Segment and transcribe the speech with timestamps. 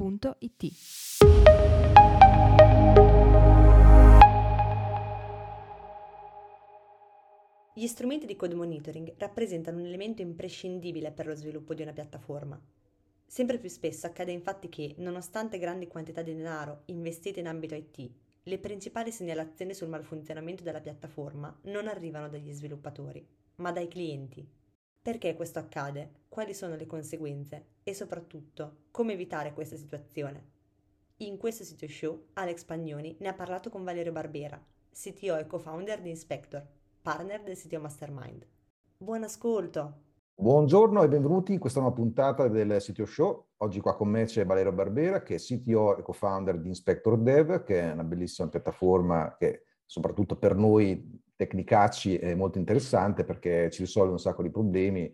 [0.00, 0.72] www.it.
[7.74, 12.60] Gli strumenti di code monitoring rappresentano un elemento imprescindibile per lo sviluppo di una piattaforma.
[13.26, 18.10] Sempre più spesso accade infatti che, nonostante grandi quantità di denaro investite in ambito IT,
[18.42, 23.24] le principali segnalazioni sul malfunzionamento della piattaforma non arrivano dagli sviluppatori,
[23.56, 24.46] ma dai clienti.
[25.02, 26.26] Perché questo accade?
[26.28, 27.68] Quali sono le conseguenze?
[27.82, 30.48] E soprattutto, come evitare questa situazione?
[31.20, 36.02] In questo sito show, Alex Pagnoni ne ha parlato con Valerio Barbera, CTO e co-founder
[36.02, 36.62] di Inspector,
[37.00, 38.46] partner del CTO Mastermind.
[38.98, 40.02] Buon ascolto!
[40.34, 43.46] Buongiorno e benvenuti in questa nuova puntata del CTO Show.
[43.56, 47.62] Oggi qua con me c'è Valerio Barbera, che è CTO e co-founder di Inspector Dev,
[47.62, 53.82] che è una bellissima piattaforma che soprattutto per noi tecnicacci è molto interessante perché ci
[53.82, 55.10] risolve un sacco di problemi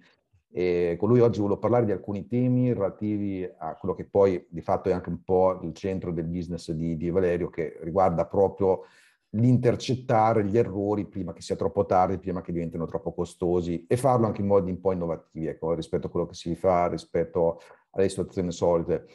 [0.51, 4.61] e con lui oggi volevo parlare di alcuni temi relativi a quello che poi di
[4.61, 8.83] fatto è anche un po' il centro del business di, di Valerio che riguarda proprio
[9.31, 14.27] l'intercettare gli errori prima che sia troppo tardi, prima che diventino troppo costosi e farlo
[14.27, 18.09] anche in modi un po' innovativi ecco, rispetto a quello che si fa, rispetto alle
[18.09, 19.07] situazioni solite.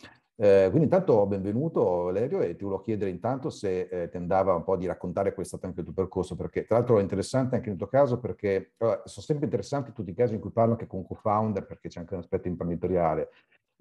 [0.44, 4.64] Eh, quindi intanto benvenuto Valerio e ti volevo chiedere intanto se eh, ti andava un
[4.64, 7.58] po' di raccontare qual è stato anche il tuo percorso, perché tra l'altro è interessante
[7.58, 10.72] anche nel tuo caso perché allora, sono sempre interessanti tutti i casi in cui parlo
[10.72, 13.30] anche con co-founder perché c'è anche un aspetto imprenditoriale,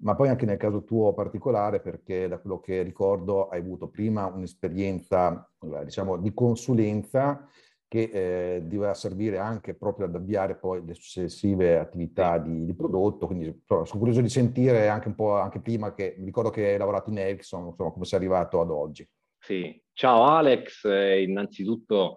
[0.03, 4.27] ma poi anche nel caso tuo particolare perché da quello che ricordo hai avuto prima
[4.27, 5.51] un'esperienza
[5.83, 7.43] diciamo di consulenza
[7.91, 13.25] che eh, doveva servire anche proprio ad avviare poi le successive attività di, di prodotto,
[13.25, 16.77] quindi sono curioso di sentire anche un po' anche prima che mi ricordo che hai
[16.77, 19.05] lavorato in Ericsson, insomma, come sei arrivato ad oggi.
[19.37, 22.15] Sì, ciao Alex, eh, innanzitutto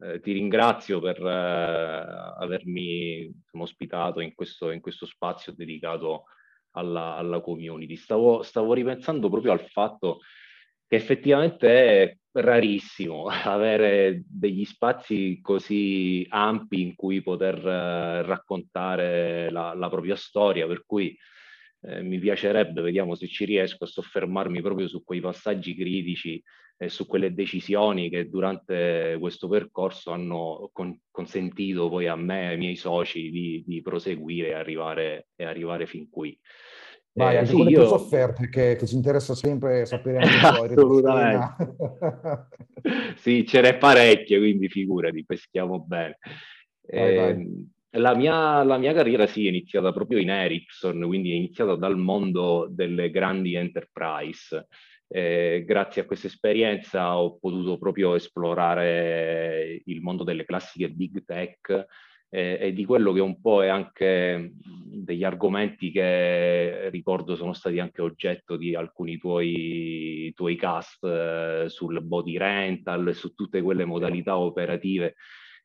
[0.00, 6.24] eh, ti ringrazio per eh, avermi insomma, ospitato in questo, in questo, spazio dedicato
[6.72, 7.96] alla, alla community.
[7.96, 10.18] Stavo, stavo ripensando proprio al fatto
[10.88, 19.74] che effettivamente è rarissimo avere degli spazi così ampi in cui poter eh, raccontare la,
[19.74, 21.16] la, propria storia, per cui
[21.82, 26.42] eh, mi piacerebbe, vediamo se ci riesco, a soffermarmi proprio su quei passaggi critici
[26.80, 32.46] e su quelle decisioni che durante questo percorso hanno con- consentito poi a me e
[32.46, 36.38] ai miei soci di, di proseguire e arrivare, e arrivare fin qui.
[37.18, 37.86] Vai, eh, anche sì, io...
[37.86, 40.38] sofferte, che, che, ci interessa sempre sapere anche.
[40.72, 41.76] Assolutamente.
[43.18, 46.18] sì, ce n'è parecchie, quindi figurati, peschiamo bene.
[46.82, 47.30] Vai, eh, vai.
[47.30, 51.74] Ehm, la, mia, la mia, carriera sì, è iniziata proprio in Ericsson, quindi è iniziata
[51.74, 54.68] dal mondo delle grandi enterprise.
[55.10, 61.86] Eh, grazie a questa esperienza ho potuto proprio esplorare il mondo delle classiche big tech,
[62.30, 67.78] eh, e di quello che un po' è anche degli argomenti che ricordo sono stati
[67.78, 73.84] anche oggetto di alcuni tuoi, tuoi cast eh, sul body rental e su tutte quelle
[73.84, 75.14] modalità operative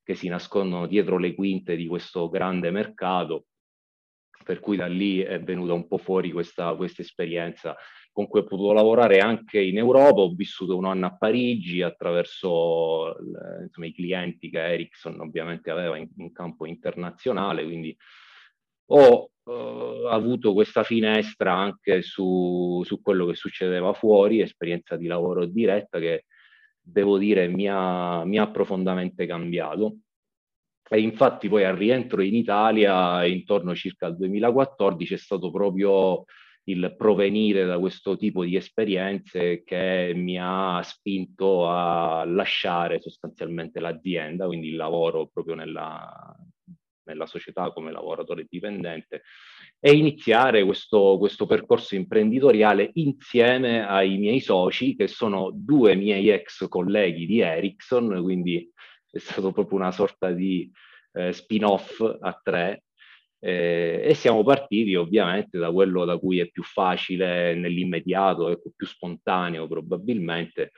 [0.03, 3.45] che si nascondono dietro le quinte di questo grande mercato
[4.43, 7.75] per cui da lì è venuta un po' fuori questa, questa esperienza
[8.13, 13.17] con cui ho potuto lavorare anche in Europa, ho vissuto un anno a Parigi attraverso
[13.63, 17.97] insomma, i clienti che Ericsson ovviamente aveva in, in campo internazionale, quindi
[18.91, 25.45] ho uh, avuto questa finestra anche su, su, quello che succedeva fuori, esperienza di lavoro
[25.47, 26.25] diretta che
[26.79, 29.97] devo dire mi ha, mi ha profondamente cambiato.
[30.87, 36.25] E infatti poi al rientro in Italia, intorno circa al 2014, è stato proprio
[36.65, 44.45] il provenire da questo tipo di esperienze che mi ha spinto a lasciare sostanzialmente l'azienda,
[44.45, 46.35] quindi il lavoro proprio nella,
[47.05, 49.23] nella società come lavoratore dipendente
[49.79, 56.69] e iniziare questo, questo, percorso imprenditoriale insieme ai miei soci che sono due miei ex
[56.69, 58.71] colleghi di Ericsson, quindi
[59.11, 60.71] è stato proprio una sorta di
[61.11, 62.83] eh, spin-off a tre
[63.45, 68.87] eh, e siamo partiti ovviamente da quello da cui è più facile nell'immediato, ecco, più
[68.87, 70.71] spontaneo probabilmente,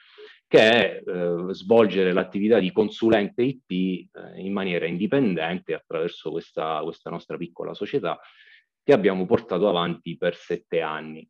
[0.47, 4.07] che è eh, svolgere l'attività di consulente IT eh,
[4.41, 8.19] in maniera indipendente attraverso questa, questa nostra piccola società
[8.83, 11.27] che abbiamo portato avanti per sette anni.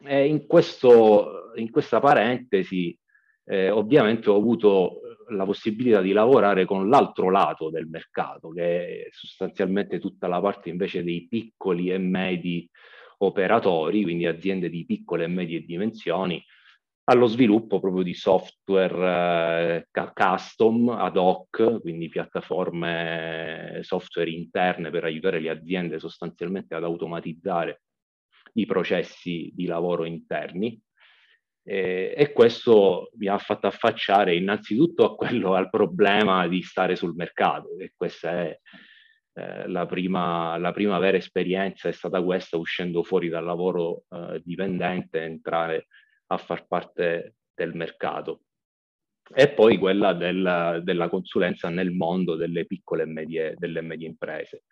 [0.00, 2.96] In, questo, in questa parentesi
[3.46, 9.08] eh, ovviamente ho avuto la possibilità di lavorare con l'altro lato del mercato, che è
[9.10, 12.68] sostanzialmente tutta la parte invece dei piccoli e medi
[13.18, 16.42] operatori, quindi aziende di piccole e medie dimensioni,
[17.10, 25.40] allo sviluppo proprio di software eh, custom ad hoc, quindi piattaforme software interne per aiutare
[25.40, 27.82] le aziende sostanzialmente ad automatizzare
[28.54, 30.78] i processi di lavoro interni.
[31.70, 37.14] Eh, e questo mi ha fatto affacciare innanzitutto a quello, al problema di stare sul
[37.14, 38.58] mercato, e questa è
[39.34, 44.40] eh, la, prima, la, prima, vera esperienza è stata questa, uscendo fuori dal lavoro eh,
[44.42, 45.88] dipendente, entrare
[46.28, 48.44] a far parte del mercato.
[49.34, 54.62] E poi quella della, della consulenza nel mondo delle piccole e medie, delle medie imprese.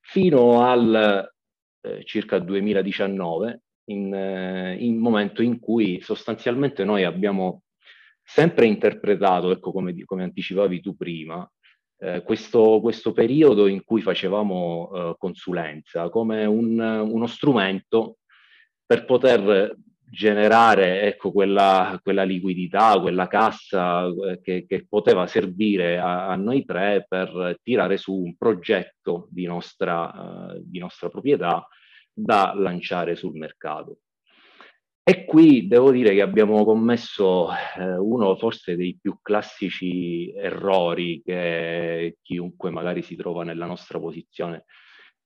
[0.00, 1.32] Fino al
[1.80, 7.62] eh, circa 2019, in, eh, in momento in cui sostanzialmente noi abbiamo
[8.22, 11.48] sempre interpretato, ecco come, come anticipavi tu prima,
[11.98, 18.18] eh, questo, questo, periodo in cui facevamo eh, consulenza come un, uno strumento
[18.84, 19.76] per poter
[20.14, 26.64] generare ecco, quella, quella, liquidità, quella cassa eh, che, che poteva servire a, a, noi
[26.64, 31.66] tre per tirare su un progetto di nostra, uh, di nostra proprietà
[32.14, 33.98] da lanciare sul mercato.
[35.06, 42.16] E qui devo dire che abbiamo commesso eh, uno forse dei più classici errori che
[42.22, 44.64] chiunque magari si trova nella nostra posizione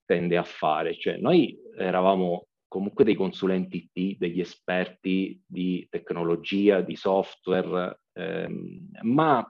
[0.05, 0.99] tende a fare.
[0.99, 9.47] Cioè, noi eravamo comunque dei consulenti IT, degli esperti di tecnologia, di software, ehm, ma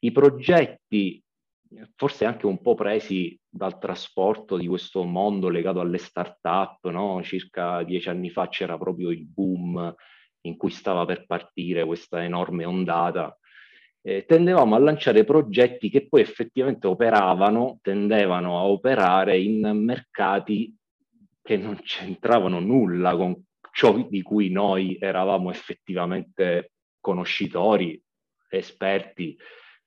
[0.00, 1.22] i progetti,
[1.94, 7.22] forse anche un po' presi dal trasporto di questo mondo legato alle start-up, no?
[7.22, 9.94] circa dieci anni fa c'era proprio il boom
[10.42, 13.36] in cui stava per partire questa enorme ondata,
[14.02, 20.74] eh, tendevamo a lanciare progetti che poi effettivamente operavano, tendevano a operare in mercati
[21.42, 28.00] che non c'entravano nulla con ciò di cui noi eravamo effettivamente conoscitori,
[28.48, 29.36] esperti,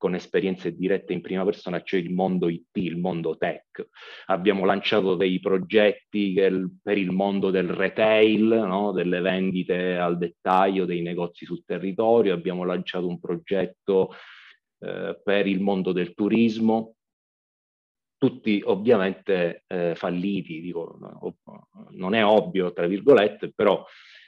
[0.04, 3.88] con esperienze dirette in prima persona, cioè il mondo IT, il mondo tech.
[4.26, 8.92] Abbiamo lanciato dei progetti per il mondo del retail, no?
[8.92, 14.10] delle vendite al dettaglio, dei negozi sul territorio, abbiamo lanciato un progetto
[14.80, 16.96] eh, per il mondo del turismo,
[18.18, 20.98] tutti ovviamente eh, falliti, dico,
[21.92, 23.86] non è ovvio, tra virgolette, però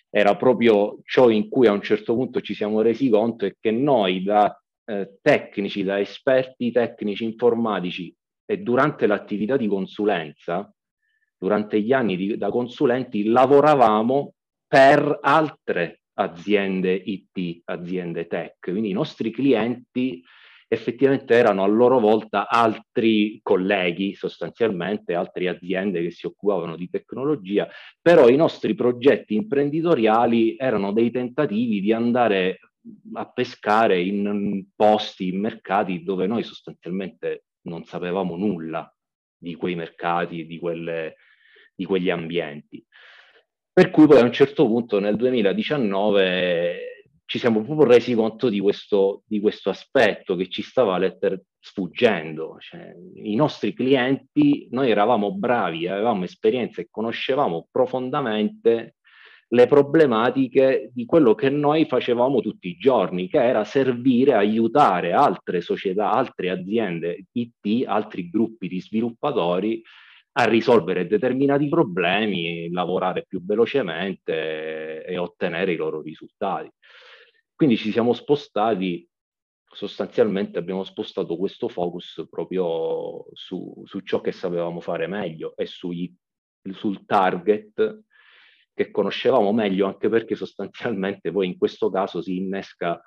[0.10, 3.72] era proprio ciò in cui a un certo punto ci siamo resi conto è che
[3.72, 8.16] noi da eh, tecnici, da esperti tecnici informatici
[8.46, 10.72] e durante l'attività di consulenza,
[11.38, 14.34] durante gli anni di, da consulenti, lavoravamo
[14.68, 20.24] per altre aziende IT, aziende tech, quindi i nostri clienti
[20.68, 27.68] effettivamente erano a loro volta altri colleghi, sostanzialmente altre aziende che si occupavano di tecnologia,
[28.02, 32.60] però i nostri progetti imprenditoriali erano dei tentativi di andare
[33.14, 38.92] a pescare in posti, in mercati dove noi sostanzialmente non sapevamo nulla
[39.38, 40.60] di quei mercati di,
[41.76, 42.86] di quegli ambienti.
[43.72, 46.94] Per cui poi a un certo punto nel 2019
[47.26, 52.58] ci siamo proprio resi conto di questo, di questo aspetto che ci stava letter- sfuggendo.
[52.60, 58.98] Cioè, I nostri clienti, noi eravamo bravi, avevamo esperienza e conoscevamo profondamente
[59.48, 65.62] le problematiche di quello che noi facevamo tutti i giorni, che era servire, aiutare altre
[65.62, 69.82] società, altre aziende IT, altri gruppi di sviluppatori
[70.38, 76.70] a risolvere determinati problemi, lavorare più velocemente e ottenere i loro risultati.
[77.56, 79.08] Quindi ci siamo spostati,
[79.64, 86.14] sostanzialmente abbiamo spostato questo focus proprio su, su ciò che sapevamo fare meglio e sui,
[86.74, 88.04] sul target
[88.76, 93.02] che conoscevamo meglio, anche perché sostanzialmente poi in questo caso si innesca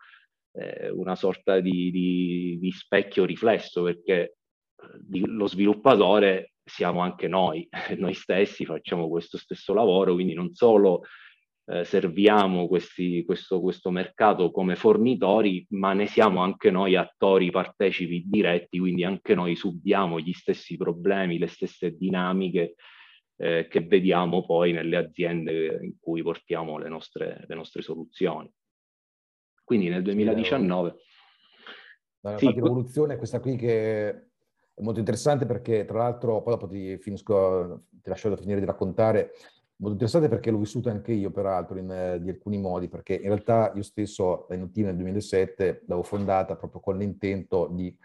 [0.52, 7.68] eh, una sorta di, di, di, specchio riflesso, perché eh, lo sviluppatore siamo anche noi,
[7.98, 11.02] noi stessi facciamo questo stesso lavoro, quindi non solo
[11.66, 18.24] eh, serviamo questi, questo, questo mercato come fornitori, ma ne siamo anche noi attori partecipi
[18.26, 22.74] diretti, quindi anche noi subiamo gli stessi problemi, le stesse dinamiche
[23.38, 28.52] eh, che vediamo poi nelle aziende in cui portiamo le nostre, le nostre soluzioni.
[29.64, 30.94] Quindi nel 2019...
[32.20, 36.66] La sì, l'evoluzione è questa qui che è molto interessante perché tra l'altro, poi dopo
[36.66, 39.32] ti, finisco, ti lascio finire di raccontare,
[39.76, 43.26] molto interessante perché l'ho vissuto anche io, peraltro, in, eh, di alcuni modi, perché in
[43.26, 47.96] realtà io stesso la Innotiv nel 2007 l'avevo fondata proprio con l'intento di eh,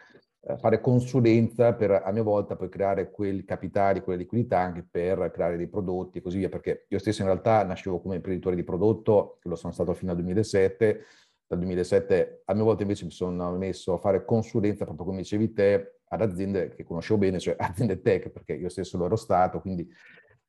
[0.57, 5.55] fare consulenza per a mia volta poi creare quei capitali, quelle liquidità anche per creare
[5.55, 9.39] dei prodotti e così via, perché io stesso in realtà nascevo come imprenditore di prodotto,
[9.43, 11.05] lo sono stato fino al 2007,
[11.47, 15.53] dal 2007 a mia volta invece mi sono messo a fare consulenza, proprio come dicevi
[15.53, 19.61] te, ad aziende che conoscevo bene, cioè aziende tech, perché io stesso lo ero stato,
[19.61, 19.89] quindi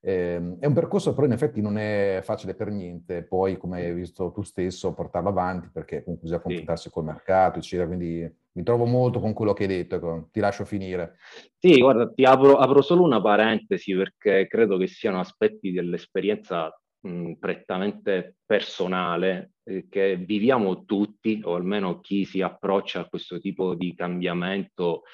[0.06, 3.94] eh, è un percorso però in effetti non è facile per niente, poi come hai
[3.94, 6.90] visto tu stesso portarlo avanti perché comunque bisogna confrontarsi sì.
[6.90, 10.66] col mercato, eccetera, quindi mi trovo molto con quello che hai detto, ecco, ti lascio
[10.66, 11.16] finire.
[11.58, 16.70] Sì, guarda, ti apro, apro solo una parentesi perché credo che siano aspetti dell'esperienza
[17.00, 23.74] mh, prettamente personale eh, che viviamo tutti, o almeno chi si approccia a questo tipo
[23.74, 25.04] di cambiamento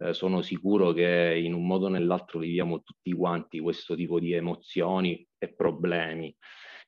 [0.00, 4.32] eh, sono sicuro che in un modo o nell'altro viviamo tutti quanti questo tipo di
[4.32, 6.34] emozioni e problemi.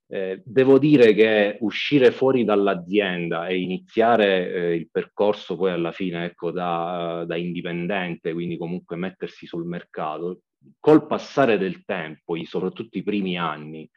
[0.06, 6.24] Eh, devo dire che uscire fuori dall'azienda e iniziare eh, il percorso poi alla fine
[6.26, 10.40] ecco, da, da, indipendente, quindi comunque mettersi sul mercato,
[10.78, 13.88] col passare del tempo, soprattutto i primi anni,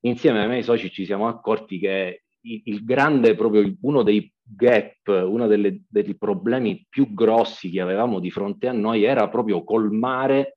[0.00, 5.08] insieme ai miei soci ci siamo accorti che il, il grande, proprio uno dei gap,
[5.08, 10.54] uno delle, dei problemi più grossi che avevamo di fronte a noi era proprio colmare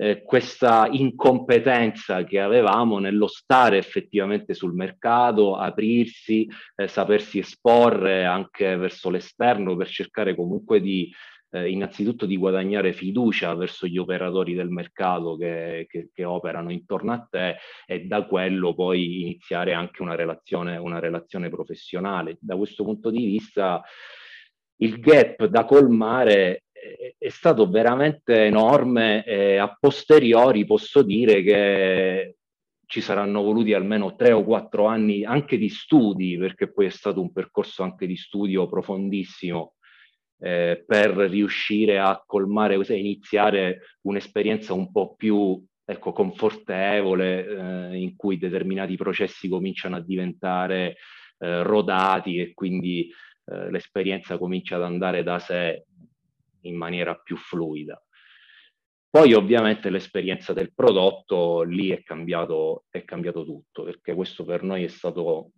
[0.00, 8.76] eh, questa incompetenza che avevamo nello stare effettivamente sul mercato, aprirsi, eh, sapersi esporre anche
[8.76, 11.12] verso l'esterno per cercare comunque di
[11.50, 17.12] eh, innanzitutto di guadagnare fiducia verso gli operatori del mercato che, che, che, operano intorno
[17.12, 22.36] a te e da quello poi iniziare anche una relazione, una relazione professionale.
[22.40, 23.82] Da questo punto di vista
[24.80, 26.64] il gap da colmare
[27.18, 32.36] è, stato veramente enorme e a posteriori posso dire che
[32.86, 37.20] ci saranno voluti almeno tre o quattro anni anche di studi, perché poi è stato
[37.20, 39.74] un percorso anche di studio profondissimo
[40.40, 47.46] eh, per riuscire a colmare, a iniziare un'esperienza un po' più ecco, confortevole,
[47.90, 50.96] eh, in cui determinati processi cominciano a diventare
[51.38, 53.10] eh, rodati e quindi
[53.46, 55.84] eh, l'esperienza comincia ad andare da sé
[56.62, 58.00] in maniera più fluida.
[59.10, 64.84] Poi ovviamente l'esperienza del prodotto, lì è cambiato, è cambiato tutto, perché questo per noi
[64.84, 65.52] è stato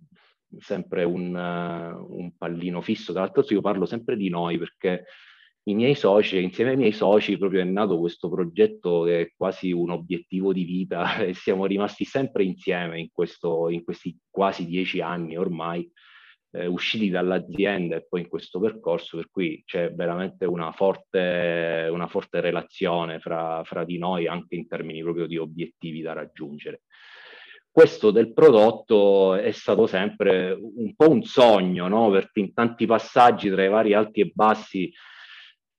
[0.58, 3.12] sempre un, un pallino fisso.
[3.12, 5.04] Tra l'altro io parlo sempre di noi perché
[5.64, 9.72] i miei soci, insieme ai miei soci, proprio è nato questo progetto che è quasi
[9.72, 15.00] un obiettivo di vita e siamo rimasti sempre insieme in, questo, in questi quasi dieci
[15.00, 15.88] anni ormai,
[16.52, 22.06] eh, usciti dall'azienda e poi in questo percorso, per cui c'è veramente una forte, una
[22.06, 26.82] forte relazione fra, fra di noi anche in termini proprio di obiettivi da raggiungere
[27.70, 32.10] questo del prodotto è stato sempre un po' un sogno, no?
[32.10, 34.92] Perché in tanti passaggi tra i vari alti e bassi,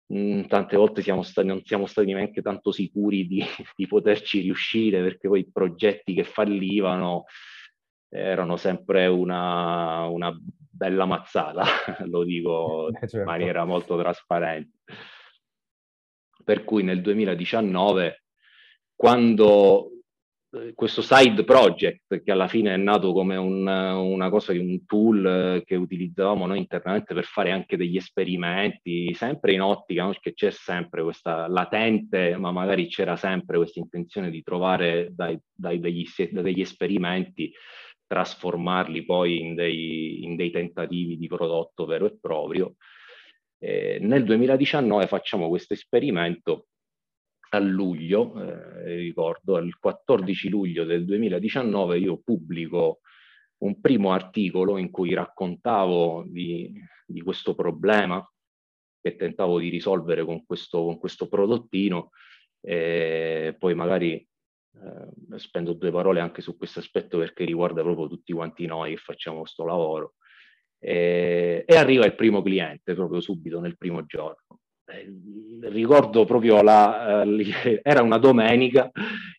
[0.07, 3.43] mh, mm, tante volte siamo stati, non siamo stati neanche tanto sicuri di,
[3.75, 7.25] di, poterci riuscire, perché poi i progetti che fallivano
[8.09, 10.33] erano sempre una, una
[10.69, 11.63] bella mazzata,
[12.07, 13.17] lo dico eh, certo.
[13.17, 14.79] in maniera molto trasparente.
[16.43, 18.23] Per cui nel 2019,
[18.95, 20.00] quando
[20.75, 25.25] questo side project che alla fine è nato come un, una cosa di un tool
[25.25, 30.09] eh, che utilizzavamo noi internamente per fare anche degli esperimenti, sempre in ottica, no?
[30.09, 35.79] perché c'è sempre questa latente, ma magari c'era sempre questa intenzione di trovare dai, dai
[35.79, 37.53] degli, degli, esperimenti,
[38.05, 42.75] trasformarli poi in dei, in dei, tentativi di prodotto vero e proprio.
[43.57, 46.65] Eh, nel 2019 facciamo questo esperimento
[47.53, 53.01] a luglio, eh, ricordo, il 14 luglio del 2019 io pubblico
[53.59, 56.73] un primo articolo in cui raccontavo di,
[57.05, 58.25] di questo problema
[59.01, 62.11] che tentavo di risolvere con questo, con questo prodottino
[62.61, 68.31] e poi magari eh, spendo due parole anche su questo aspetto perché riguarda proprio tutti
[68.31, 70.13] quanti noi che facciamo questo lavoro.
[70.79, 74.60] E, e arriva il primo cliente proprio subito nel primo giorno
[75.69, 77.41] ricordo proprio la, uh,
[77.83, 78.89] era una domenica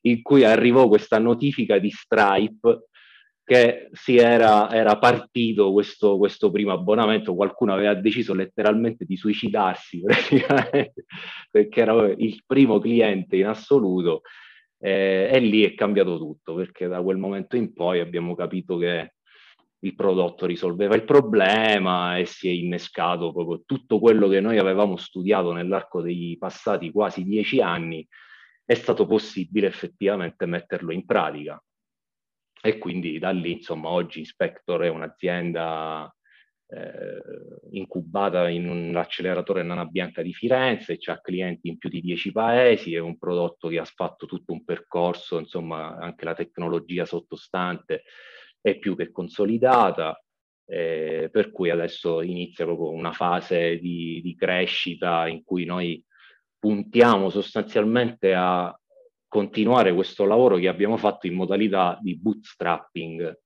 [0.03, 2.87] in cui arrivò questa notifica di Stripe
[3.45, 10.03] che si era, era partito questo, questo, primo abbonamento, qualcuno aveva deciso letteralmente di suicidarsi
[11.51, 14.23] perché era il primo cliente in assoluto
[14.79, 19.15] eh, e lì è cambiato tutto perché da quel momento in poi abbiamo capito che
[19.85, 24.97] il prodotto risolveva il problema e si è innescato proprio tutto quello che noi avevamo
[24.97, 28.07] studiato nell'arco dei passati quasi dieci anni,
[28.65, 31.63] è stato possibile effettivamente metterlo in pratica.
[32.65, 36.15] e quindi da lì, insomma, oggi Inspector è un'azienda
[36.69, 37.21] eh,
[37.73, 42.95] incubata in un acceleratore Nana Bianca di Firenze, ha clienti in più di dieci paesi,
[42.95, 48.05] è un prodotto che ha fatto tutto un percorso, insomma, anche la tecnologia sottostante
[48.63, 50.19] è più che consolidata,
[50.65, 56.03] eh, per cui adesso inizia proprio una fase di, di crescita in cui noi
[56.59, 58.75] puntiamo sostanzialmente a
[59.27, 63.41] continuare questo lavoro che abbiamo fatto in modalità di bootstrapping,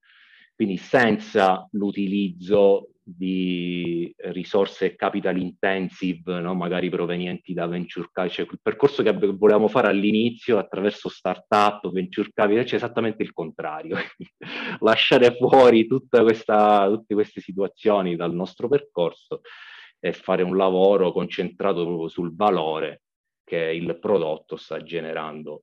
[0.54, 6.54] quindi senza l'utilizzo di risorse capital intensive, no?
[6.54, 12.30] magari provenienti da venture capital, cioè il percorso che volevamo fare all'inizio attraverso startup, venture
[12.34, 13.96] capital, c'è esattamente il contrario,
[14.80, 19.42] lasciare fuori questa, tutte queste situazioni dal nostro percorso
[20.00, 23.02] e fare un lavoro concentrato proprio sul valore
[23.44, 25.62] che il prodotto sta generando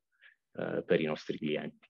[0.54, 1.90] eh, per i nostri clienti.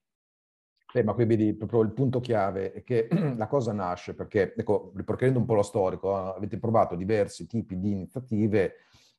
[0.93, 4.91] Eh, ma qui vedi proprio il punto chiave è che la cosa nasce perché, ecco,
[4.95, 8.75] ripercorrendo un po' lo storico, avete provato diversi tipi di iniziative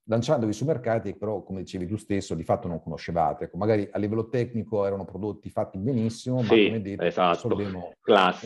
[0.07, 3.45] lanciandovi su mercati che però, come dicevi tu stesso, di fatto non conoscevate.
[3.45, 7.49] Ecco, magari a livello tecnico erano prodotti fatti benissimo, sì, ma come detto, esatto.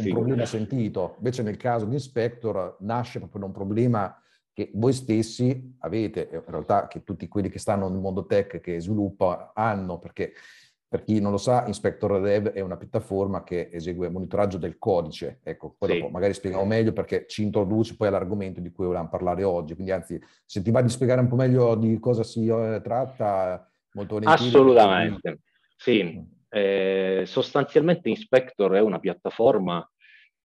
[0.08, 1.14] un problema sentito.
[1.18, 6.42] Invece nel caso di Inspector nasce proprio da un problema che voi stessi avete, in
[6.46, 10.32] realtà che tutti quelli che stanno nel mondo tech che sviluppa hanno, perché
[10.88, 15.40] per chi non lo sa, Inspector Dev è una piattaforma che esegue monitoraggio del codice.
[15.42, 15.98] Ecco, poi sì.
[15.98, 19.74] dopo magari spieghiamo meglio perché ci introduce poi all'argomento di cui volevamo parlare oggi.
[19.74, 23.70] Quindi anzi, se ti va di spiegare un po' meglio di cosa si eh, tratta,
[23.92, 24.48] molto volentieri.
[24.48, 25.40] Assolutamente,
[25.76, 26.02] sì.
[26.02, 26.36] Mm.
[26.48, 29.86] Eh, sostanzialmente Inspector è una piattaforma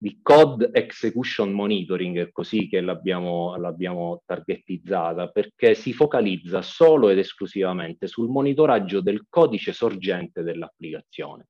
[0.05, 7.17] di code execution monitoring, è così che l'abbiamo, l'abbiamo targetizzata, perché si focalizza solo ed
[7.17, 11.47] esclusivamente sul monitoraggio del codice sorgente dell'applicazione.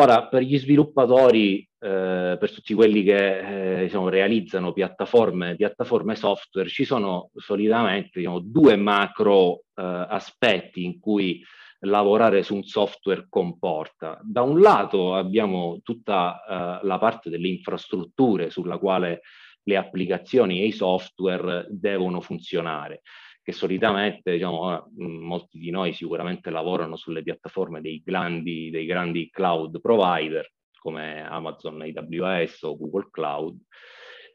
[0.00, 6.68] Ora, per gli sviluppatori, eh, per tutti quelli che eh, diciamo, realizzano piattaforme, piattaforme, software,
[6.68, 11.40] ci sono solitamente diciamo, due macro eh, aspetti in cui
[11.80, 14.20] lavorare su un software comporta.
[14.22, 19.22] Da un lato abbiamo tutta uh, la parte delle infrastrutture sulla quale
[19.62, 23.02] le applicazioni e i software devono funzionare,
[23.42, 29.80] che solitamente diciamo, molti di noi sicuramente lavorano sulle piattaforme dei grandi, dei grandi cloud
[29.80, 33.58] provider come Amazon AWS o Google Cloud,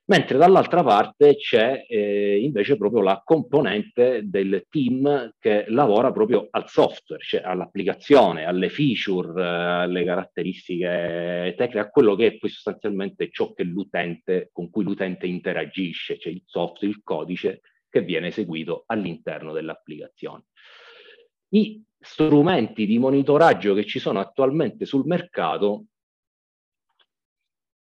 [0.05, 6.69] mentre dall'altra parte c'è eh, invece proprio la componente del team che lavora proprio al
[6.69, 13.29] software, cioè all'applicazione, alle feature, eh, alle caratteristiche tecniche, a quello che è poi sostanzialmente
[13.31, 13.53] ciò
[14.51, 20.45] con cui l'utente interagisce, cioè il software, il codice che viene eseguito all'interno dell'applicazione.
[21.49, 25.85] I strumenti di monitoraggio che ci sono attualmente sul mercato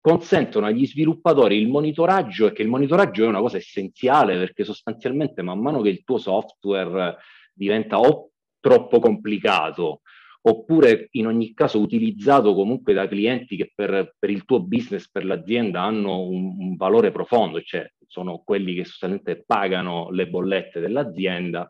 [0.01, 5.43] consentono agli sviluppatori il monitoraggio e che il monitoraggio è una cosa essenziale perché sostanzialmente
[5.43, 7.17] man mano che il tuo software
[7.53, 8.31] diventa o
[8.61, 10.03] troppo complicato
[10.41, 15.25] oppure in ogni caso utilizzato comunque da clienti che per, per il tuo business, per
[15.25, 21.69] l'azienda hanno un, un, valore profondo, cioè sono quelli che sostanzialmente pagano le bollette dell'azienda,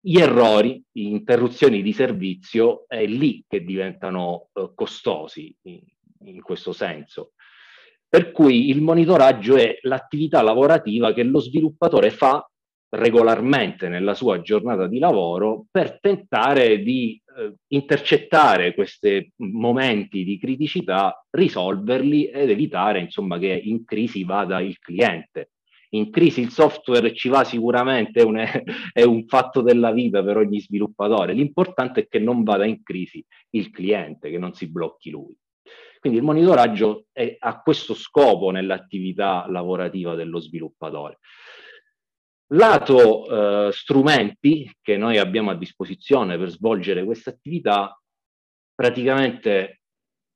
[0.00, 5.80] gli errori, interruzioni di servizio è lì che diventano eh, costosi in,
[6.24, 7.32] in questo senso.
[8.10, 12.44] Per cui il monitoraggio è l'attività lavorativa che lo sviluppatore fa
[12.88, 21.24] regolarmente nella sua giornata di lavoro per tentare di eh, intercettare questi momenti di criticità,
[21.30, 25.52] risolverli ed evitare insomma, che in crisi vada il cliente.
[25.90, 28.38] In crisi il software ci va sicuramente, è un,
[28.92, 31.32] è un fatto della vita per ogni sviluppatore.
[31.32, 35.36] L'importante è che non vada in crisi il cliente, che non si blocchi lui.
[36.00, 41.18] Quindi il monitoraggio è, ha questo scopo nell'attività lavorativa dello sviluppatore.
[42.52, 48.00] Lato eh, strumenti che noi abbiamo a disposizione per svolgere questa attività,
[48.74, 49.82] praticamente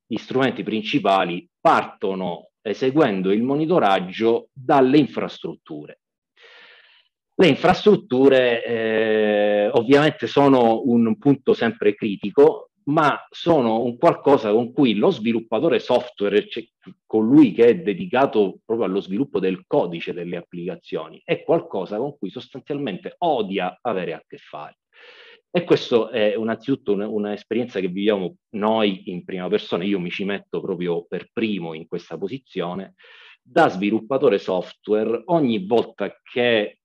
[0.06, 6.00] gli strumenti principali partono eseguendo il monitoraggio dalle infrastrutture.
[7.36, 14.94] Le infrastrutture eh, ovviamente sono un punto sempre critico ma sono un qualcosa con cui
[14.94, 16.66] lo sviluppatore software, cioè
[17.06, 22.30] colui che è dedicato proprio allo sviluppo del codice delle applicazioni, è qualcosa con cui
[22.30, 24.78] sostanzialmente odia avere a che fare.
[25.50, 30.60] E questo è innanzitutto un'esperienza che viviamo noi in prima persona, io mi ci metto
[30.60, 32.94] proprio per primo in questa posizione,
[33.40, 36.78] da sviluppatore software, ogni volta che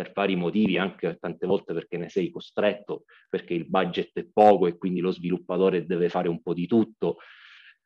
[0.00, 4.66] per vari motivi, anche tante volte perché ne sei costretto, perché il budget è poco
[4.66, 7.18] e quindi lo sviluppatore deve fare un po' di tutto.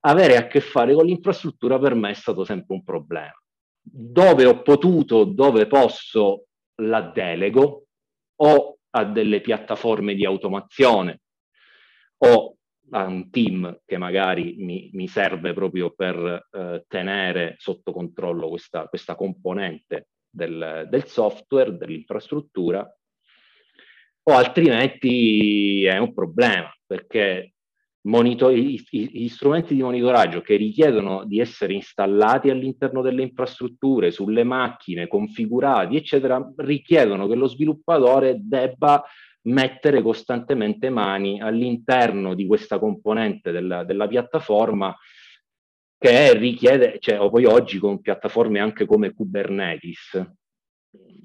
[0.07, 3.33] avere a che fare con l'infrastruttura per me è stato sempre un problema.
[3.81, 6.47] Dove ho potuto, dove posso,
[6.83, 7.87] la delego
[8.37, 11.21] o a delle piattaforme di automazione
[12.19, 12.57] o
[12.91, 18.87] a un team che magari mi, mi serve proprio per eh, tenere sotto controllo questa,
[18.89, 22.87] questa componente del, del software, dell'infrastruttura,
[24.27, 27.55] o altrimenti è un problema perché
[28.03, 35.09] monitor- gli, strumenti di monitoraggio che richiedono di essere installati all'interno delle infrastrutture, sulle macchine,
[35.09, 39.05] configurati, eccetera, richiedono che lo sviluppatore debba
[39.43, 44.95] mettere costantemente mani all'interno di questa componente della, della piattaforma
[46.05, 50.23] che richiede, cioè poi oggi con piattaforme anche come Kubernetes,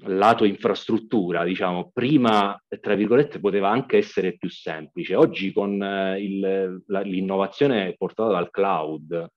[0.04, 5.16] lato infrastruttura, diciamo, prima, tra virgolette, poteva anche essere più semplice.
[5.16, 9.30] Oggi con eh, il, la, l'innovazione portata dal cloud,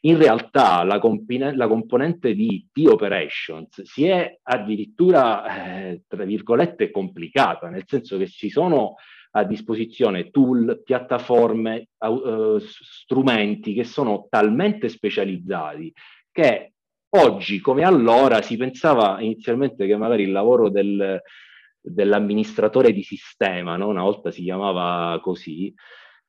[0.00, 7.68] in realtà la, compine- la componente di T-Operations si è addirittura, eh, tra virgolette, complicata,
[7.68, 8.96] nel senso che ci sono
[9.38, 15.92] a disposizione tool, piattaforme, uh, strumenti che sono talmente specializzati
[16.30, 16.72] che
[17.10, 21.20] oggi come allora si pensava inizialmente che magari il lavoro del,
[21.80, 23.88] dell'amministratore di sistema, no?
[23.88, 25.72] una volta si chiamava così,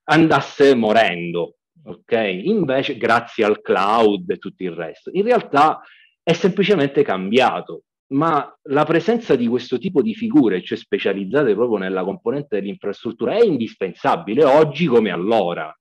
[0.06, 2.14] andasse morendo, ok?
[2.44, 5.12] Invece grazie al cloud e tutto il resto.
[5.14, 5.82] In realtà
[6.24, 12.04] è semplicemente cambiato ma la presenza di questo tipo di figure, cioè specializzate proprio nella
[12.04, 15.74] componente dell'infrastruttura, è indispensabile oggi come allora.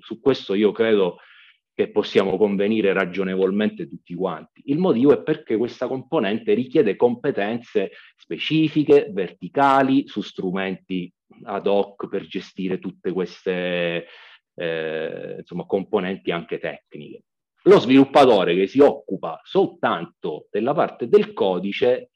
[0.00, 1.18] Su questo io credo
[1.74, 4.62] che possiamo convenire ragionevolmente tutti quanti.
[4.64, 11.12] Il motivo è perché questa componente richiede competenze specifiche, verticali, su strumenti
[11.44, 14.06] ad hoc per gestire tutte queste
[14.56, 17.22] eh, insomma, componenti anche tecniche.
[17.68, 22.12] Lo sviluppatore che si occupa soltanto della parte del codice,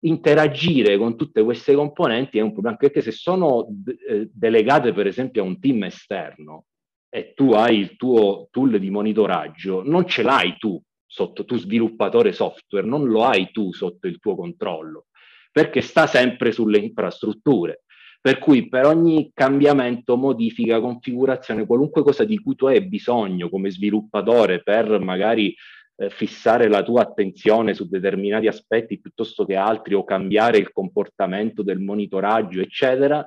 [0.00, 3.66] interagire con tutte queste componenti è un problema, anche se sono
[4.08, 6.64] eh, delegate per esempio a un team esterno
[7.10, 12.32] e tu hai il tuo tool di monitoraggio, non ce l'hai tu sotto tu sviluppatore
[12.32, 15.06] software, non lo hai tu sotto il tuo controllo,
[15.52, 17.84] perché sta sempre sulle infrastrutture.
[18.20, 23.70] Per cui per ogni cambiamento, modifica, configurazione, qualunque cosa di cui tu hai bisogno come
[23.70, 25.54] sviluppatore per magari
[25.96, 31.62] eh, fissare la tua attenzione su determinati aspetti piuttosto che altri o cambiare il comportamento
[31.62, 33.26] del monitoraggio, eccetera,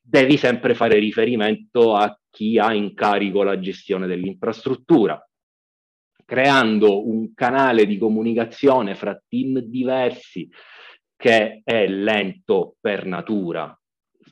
[0.00, 5.20] devi sempre fare riferimento a chi ha in carico la gestione dell'infrastruttura,
[6.24, 10.48] creando un canale di comunicazione fra team diversi
[11.16, 13.76] che è lento per natura,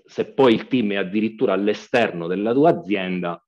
[0.05, 3.43] se poi il team è addirittura all'esterno della tua azienda,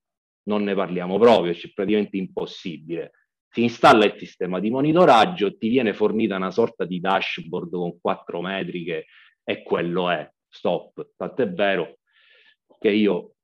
[0.45, 3.11] non ne parliamo proprio, è praticamente impossibile.
[3.49, 8.41] Si installa il sistema di monitoraggio, ti viene fornita una sorta di dashboard con quattro
[8.41, 9.07] metriche
[9.45, 11.13] e quello è, stop.
[11.17, 11.99] Tant'è vero
[12.79, 13.35] che io,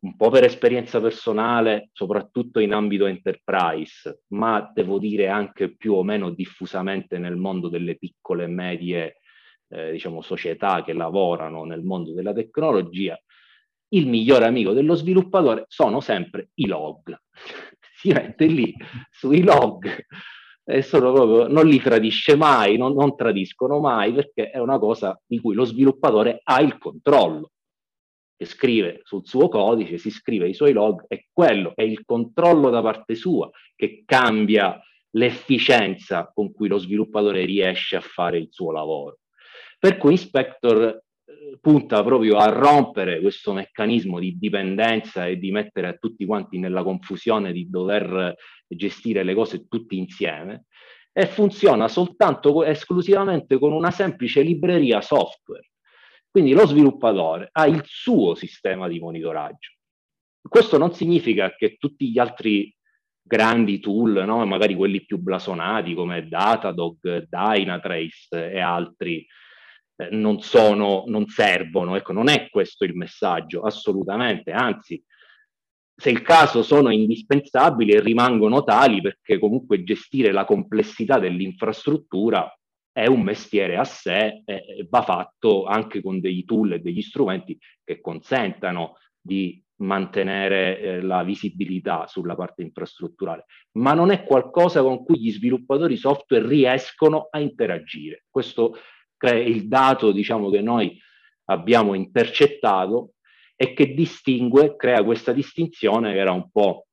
[0.00, 6.02] un po' per esperienza personale, soprattutto in ambito enterprise, ma devo dire anche più o
[6.02, 9.16] meno diffusamente nel mondo delle piccole e medie
[9.72, 13.18] eh, diciamo, società che lavorano nel mondo della tecnologia,
[13.88, 17.16] il migliore amico dello sviluppatore sono sempre i log.
[17.96, 18.74] si mette lì
[19.10, 19.86] sui log
[20.64, 25.40] e proprio, non li tradisce mai, non, non tradiscono mai perché è una cosa di
[25.40, 27.50] cui lo sviluppatore ha il controllo
[28.44, 32.82] scrive sul suo codice, si scrive i suoi log e quello è il controllo da
[32.82, 34.80] parte sua che cambia
[35.10, 39.18] l'efficienza con cui lo sviluppatore riesce a fare il suo lavoro.
[39.82, 40.80] Per cui Inspector
[41.24, 46.84] eh, punta proprio a rompere questo meccanismo di dipendenza e di mettere tutti quanti nella
[46.84, 48.32] confusione di dover
[48.68, 50.66] gestire le cose tutti insieme
[51.12, 55.70] e funziona soltanto esclusivamente con una semplice libreria software.
[56.30, 59.72] Quindi lo sviluppatore ha il suo sistema di monitoraggio.
[60.48, 62.72] Questo non significa che tutti gli altri
[63.20, 64.46] grandi tool, no?
[64.46, 69.26] magari quelli più blasonati come Datadog, Dynatrace e altri,
[70.06, 71.96] eh, non sono, non servono.
[71.96, 75.02] Ecco, non è questo il messaggio, assolutamente, anzi,
[75.94, 82.50] se il caso sono indispensabili e rimangono tali perché comunque gestire la complessità dell'infrastruttura
[82.90, 87.58] è un mestiere a sé e va fatto anche con dei tool e degli strumenti
[87.84, 95.04] che consentano di mantenere eh, la visibilità sulla parte infrastrutturale, ma non è qualcosa con
[95.04, 98.24] cui gli sviluppatori software riescono a interagire.
[98.30, 98.76] Questo
[99.30, 100.98] il dato diciamo, che noi
[101.46, 103.14] abbiamo intercettato
[103.54, 106.86] e che distingue, crea questa distinzione che era un po'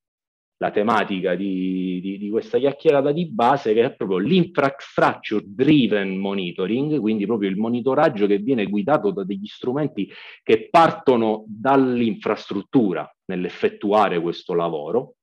[0.62, 7.00] la tematica di, di, di, questa chiacchierata di base che è proprio l'infrastructure driven monitoring,
[7.00, 10.12] quindi proprio il monitoraggio che viene guidato da degli strumenti
[10.44, 15.15] che partono dall'infrastruttura nell'effettuare questo lavoro,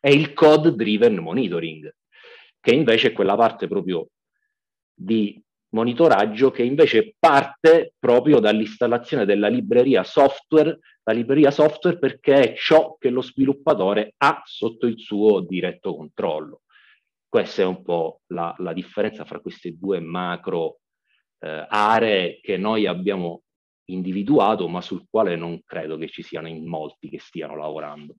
[0.00, 1.94] e il code driven monitoring,
[2.60, 4.08] che invece è quella parte proprio
[4.92, 12.54] di monitoraggio che invece parte proprio dall'installazione della libreria software, la libreria software perché è
[12.56, 16.62] ciò che lo sviluppatore ha sotto il suo diretto controllo.
[17.28, 20.78] Questa è un po' la, la differenza fra queste due macro
[21.40, 23.42] eh, aree che noi abbiamo
[23.86, 28.16] individuato, ma sul quale non credo che ci siano in molti che stiano lavorando.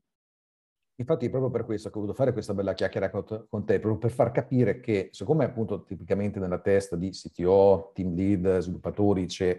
[1.00, 3.24] Infatti, proprio per questo ho voluto fare questa bella chiacchiera con
[3.66, 8.58] te, proprio per far capire che, siccome appunto tipicamente nella testa di CTO, team lead,
[8.58, 9.50] sviluppatori, c'è,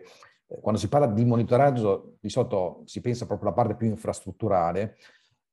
[0.49, 4.97] eh, quando si parla di monitoraggio, di solito si pensa proprio alla parte più infrastrutturale,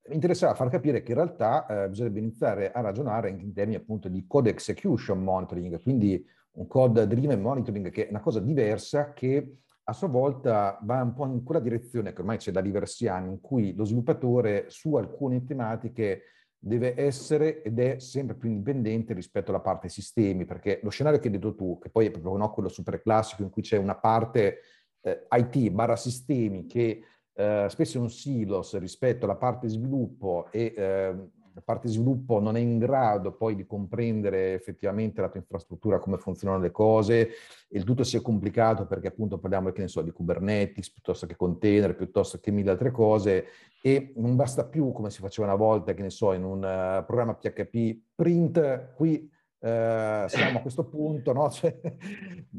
[0.08, 4.10] mi interessava far capire che in realtà eh, bisognerebbe iniziare a ragionare in termini appunto
[4.10, 9.58] di code execution monitoring, quindi un code driven monitoring che è una cosa diversa che
[9.88, 13.32] a sua volta va un po' in quella direzione che ormai c'è da diversi anni,
[13.32, 16.24] in cui lo sviluppatore su alcune tematiche
[16.58, 21.28] deve essere ed è sempre più indipendente rispetto alla parte sistemi, perché lo scenario che
[21.28, 23.96] hai detto tu, che poi è proprio no, quello super classico in cui c'è una
[23.96, 24.62] parte
[25.02, 30.74] eh, IT barra sistemi che eh, spesso è un silos rispetto alla parte sviluppo e
[30.76, 36.00] eh, la parte sviluppo non è in grado poi di comprendere effettivamente la tua infrastruttura,
[36.00, 37.30] come funzionano le cose,
[37.70, 42.40] il tutto si è complicato perché appunto parliamo so, di Kubernetes piuttosto che container, piuttosto
[42.40, 43.46] che mille altre cose,
[43.82, 47.06] e non basta più come si faceva una volta, che ne so, in un uh,
[47.06, 51.50] programma PHP, print, qui Uh, siamo a questo punto, no?
[51.50, 51.76] cioè,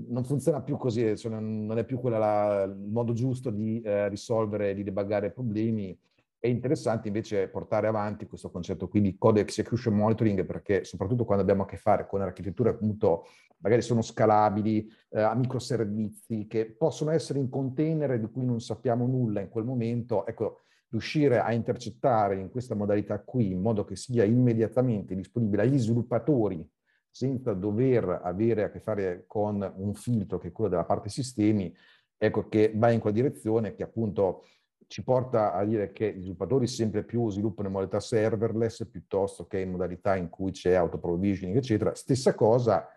[0.08, 2.16] non funziona più così, cioè, non, è più quello
[2.64, 5.96] il modo giusto di uh, risolvere, di debuggare problemi
[6.46, 11.42] è interessante invece portare avanti questo concetto qui di code execution monitoring perché soprattutto quando
[11.42, 13.26] abbiamo a che fare con architetture appunto
[13.58, 19.06] magari sono scalabili, eh, a microservizi che possono essere in container di cui non sappiamo
[19.06, 23.96] nulla in quel momento, ecco, riuscire a intercettare in questa modalità qui in modo che
[23.96, 26.66] sia immediatamente disponibile agli sviluppatori
[27.10, 31.74] senza dover avere a che fare con un filtro che è quello della parte sistemi,
[32.16, 34.44] ecco che va in quella direzione che appunto
[34.88, 39.60] ci porta a dire che gli sviluppatori sempre più sviluppano in modalità serverless piuttosto che
[39.60, 41.94] in modalità in cui c'è auto-provisioning, eccetera.
[41.94, 42.88] Stessa cosa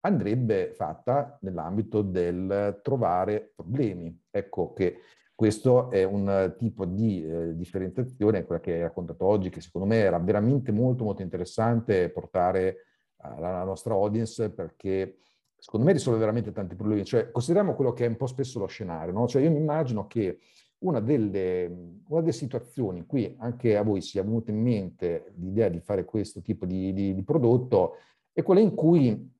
[0.00, 4.16] andrebbe fatta nell'ambito del trovare problemi.
[4.30, 4.98] Ecco che
[5.34, 9.98] questo è un tipo di eh, differenziazione, quella che hai raccontato oggi, che secondo me
[9.98, 12.86] era veramente molto molto interessante portare
[13.18, 15.18] alla nostra audience perché
[15.56, 17.04] secondo me risolve veramente tanti problemi.
[17.04, 19.26] Cioè, consideriamo quello che è un po' spesso lo scenario, no?
[19.26, 20.40] Cioè, io mi immagino che
[20.80, 21.66] una delle,
[22.06, 26.04] una delle, situazioni in cui anche a voi sia venuta in mente l'idea di fare
[26.04, 27.96] questo tipo di, di, di prodotto
[28.32, 29.36] è quella in cui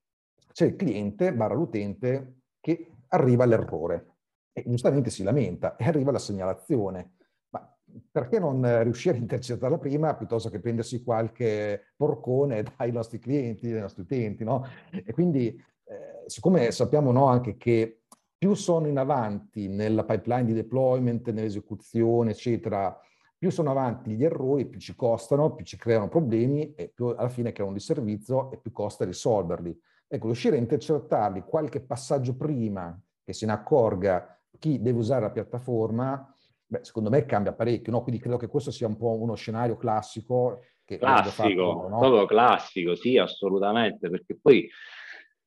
[0.53, 4.17] c'è il cliente barra l'utente che arriva all'errore
[4.53, 7.13] e giustamente si lamenta e arriva la segnalazione.
[7.51, 7.77] Ma
[8.11, 13.81] perché non riuscire a intercettarla prima piuttosto che prendersi qualche porcone dai nostri clienti, dai
[13.81, 14.67] nostri utenti, no?
[14.91, 15.49] E quindi,
[15.85, 17.98] eh, siccome sappiamo no, anche che
[18.39, 22.97] più sono in avanti nella pipeline di deployment, nell'esecuzione, eccetera,
[23.37, 27.29] più sono avanti gli errori, più ci costano, più ci creano problemi e più alla
[27.29, 29.77] fine creano di servizio e più costa risolverli.
[30.07, 35.31] Ecco, riuscire a intercettarli qualche passaggio prima che se ne accorga chi deve usare la
[35.31, 38.03] piattaforma, beh, secondo me cambia parecchio, no?
[38.03, 40.63] Quindi credo che questo sia un po' uno scenario classico.
[40.85, 41.99] Classico, fatto, no?
[41.99, 44.67] proprio classico, sì, assolutamente, perché poi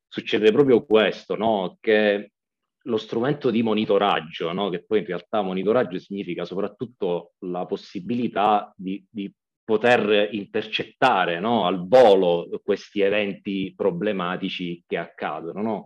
[0.07, 1.77] succede proprio questo, no?
[1.79, 2.33] Che
[2.83, 4.69] lo strumento di monitoraggio, no?
[4.69, 9.31] che poi in realtà monitoraggio significa soprattutto la possibilità di, di
[9.63, 11.65] poter intercettare no?
[11.65, 15.61] al volo questi eventi problematici che accadono.
[15.61, 15.83] No?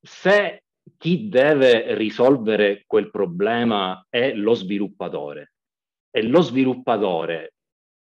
[0.00, 0.62] Se
[0.96, 5.52] chi deve risolvere quel problema è lo sviluppatore
[6.10, 7.54] e lo sviluppatore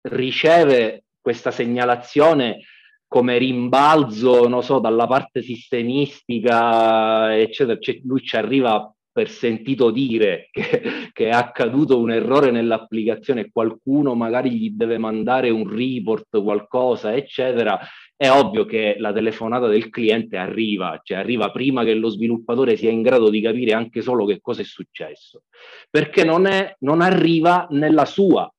[0.09, 2.59] riceve questa segnalazione
[3.07, 10.49] come rimbalzo, non so, dalla parte sistemistica, eccetera, cioè, lui ci arriva per sentito dire
[10.51, 17.15] che, che, è accaduto un errore nell'applicazione, qualcuno magari gli deve mandare un report, qualcosa,
[17.15, 17.79] eccetera,
[18.15, 22.91] è ovvio che la telefonata del cliente arriva, cioè arriva prima che lo sviluppatore sia
[22.91, 25.43] in grado di capire anche solo che cosa è successo,
[25.89, 28.51] perché non, è, non arriva nella sua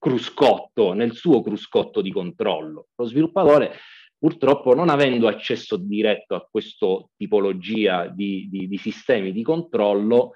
[0.00, 2.88] cruscotto, nel suo cruscotto di controllo.
[2.96, 3.76] Lo sviluppatore
[4.20, 6.86] purtroppo non avendo accesso diretto a questa
[7.16, 10.32] tipologia di, di, di, sistemi di controllo,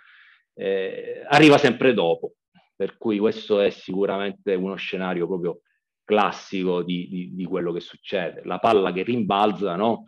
[0.54, 2.34] eh, arriva sempre dopo.
[2.76, 5.60] Per cui questo è sicuramente uno scenario proprio
[6.02, 8.42] classico di, di, quello che succede.
[8.44, 10.04] La palla che rimbalza, no?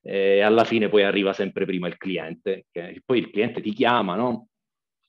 [0.00, 4.14] E alla fine poi arriva sempre prima il cliente, che poi il cliente ti chiama,
[4.14, 4.48] no?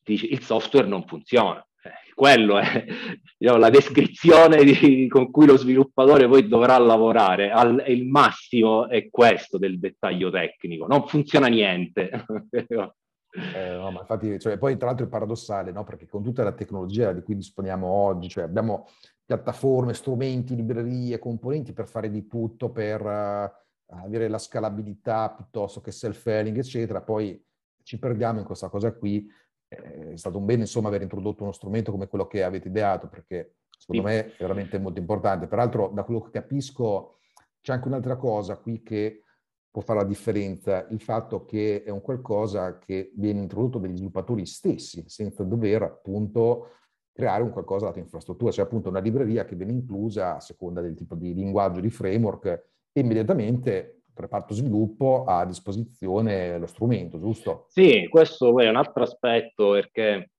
[0.03, 1.63] Ti dice il software non funziona.
[1.81, 2.85] Eh, quello è
[3.37, 7.51] diciamo, la descrizione di, con cui lo sviluppatore poi dovrà lavorare.
[7.51, 12.25] Al, il massimo è questo del dettaglio tecnico, non funziona niente.
[13.31, 15.83] Eh, no, ma infatti, cioè, poi tra l'altro è paradossale, no?
[15.83, 18.87] perché con tutta la tecnologia di cui disponiamo oggi, cioè abbiamo
[19.23, 25.91] piattaforme, strumenti, librerie, componenti per fare di tutto, per uh, avere la scalabilità piuttosto che
[25.91, 27.39] self-helling, eccetera, poi
[27.83, 29.27] ci perdiamo in questa cosa qui.
[29.69, 33.07] Eh, è stato un bene, insomma, aver introdotto uno strumento come quello che avete ideato,
[33.07, 34.13] perché secondo sì.
[34.13, 35.47] me è veramente molto importante.
[35.47, 37.19] Peraltro, da quello che capisco,
[37.61, 39.23] c'è anche un'altra cosa qui che
[39.71, 44.45] può fare la differenza, il fatto che è un qualcosa che viene introdotto dagli sviluppatori
[44.45, 46.71] stessi, senza dover appunto
[47.11, 50.95] creare un qualcosa data infrastruttura, cioè appunto una libreria che viene inclusa a seconda del
[50.95, 52.45] tipo di linguaggio, di framework,
[52.91, 57.65] e immediatamente reparto sviluppo ha a disposizione lo strumento, giusto?
[57.69, 60.31] Sì, questo è un altro aspetto perché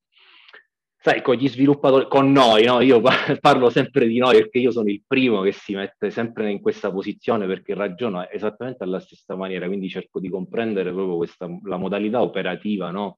[1.03, 2.81] sai, con gli sviluppatori, con noi, no?
[2.81, 3.01] io
[3.41, 6.93] parlo sempre di noi perché io sono il primo che si mette sempre in questa
[6.93, 12.21] posizione perché ragiono esattamente alla stessa maniera, quindi cerco di comprendere proprio questa, la modalità
[12.21, 13.17] operativa no?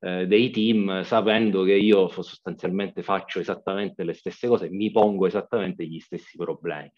[0.00, 5.86] eh, dei team, sapendo che io sostanzialmente faccio esattamente le stesse cose, mi pongo esattamente
[5.86, 6.90] gli stessi problemi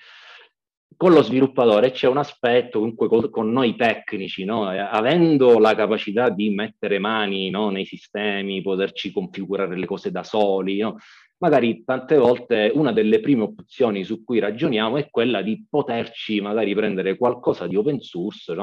[1.02, 4.68] con lo sviluppatore c'è un aspetto, comunque con, noi tecnici, no?
[4.68, 7.70] avendo la capacità di mettere mani no?
[7.70, 10.98] nei sistemi, poterci configurare le cose da soli, no?
[11.38, 16.72] magari tante volte una delle prime opzioni su cui ragioniamo è quella di poterci magari
[16.72, 18.54] prendere qualcosa di open source,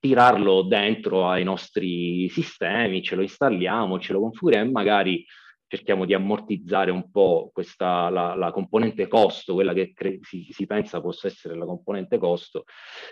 [0.00, 5.26] tirarlo dentro ai nostri sistemi, ce lo installiamo, ce lo configuriamo e magari
[5.72, 10.66] cerchiamo di ammortizzare un po' questa, la, la componente costo, quella che cre- si, si,
[10.66, 12.64] pensa possa essere la componente costo,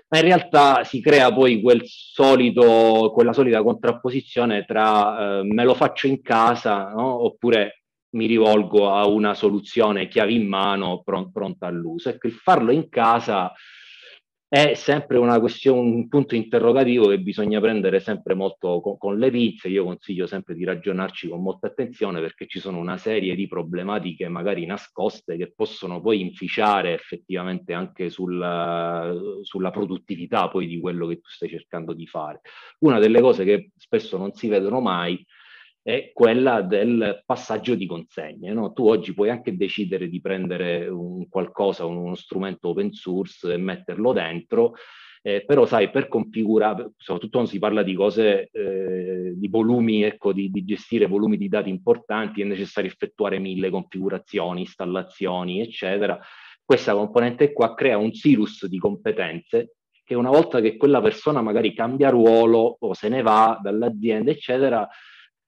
[0.09, 5.73] ma in realtà si crea poi quel solito, quella solita contrapposizione tra eh, me lo
[5.73, 7.25] faccio in casa no?
[7.25, 12.11] oppure mi rivolgo a una soluzione chiave in mano pron- pronta all'uso.
[12.11, 13.51] Ecco, il farlo in casa
[14.53, 19.31] è sempre una questione, un punto interrogativo che bisogna prendere sempre molto con, con, le
[19.31, 19.69] pinze.
[19.69, 24.27] Io consiglio sempre di ragionarci con molta attenzione perché ci sono una serie di problematiche
[24.27, 31.21] magari nascoste che possono poi inficiare effettivamente anche sulla, sulla produttività poi di quello che
[31.21, 32.41] tu stai cercando di fare.
[32.81, 35.25] Una delle cose che spesso non si vedono mai
[35.83, 38.53] è quella del passaggio di consegne.
[38.53, 38.73] No?
[38.73, 44.13] Tu oggi puoi anche decidere di prendere un qualcosa, uno strumento open source e metterlo
[44.13, 44.75] dentro,
[45.23, 50.33] eh, però sai, per configurare, soprattutto quando si parla di cose, eh, di volumi, ecco,
[50.33, 56.19] di, di, gestire volumi di dati importanti, è necessario effettuare mille configurazioni, installazioni, eccetera.
[56.65, 61.75] Questa componente qua crea un cirrus di competenze che una volta che quella persona magari
[61.75, 64.89] cambia ruolo o se ne va dall'azienda, eccetera,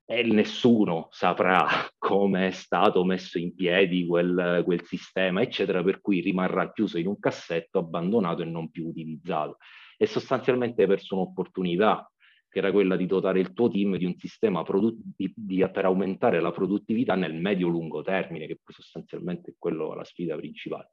[0.05, 1.67] e nessuno saprà
[1.99, 7.07] come è stato messo in piedi quel, quel, sistema, eccetera, per cui rimarrà chiuso in
[7.07, 9.59] un cassetto, abbandonato e non più utilizzato.
[9.97, 12.11] E sostanzialmente hai perso un'opportunità,
[12.49, 15.87] che era quella di dotare il tuo team di un sistema produ- di, di, per
[15.87, 20.91] aumentare la produttività nel medio-lungo termine, che poi sostanzialmente è quello la sfida principale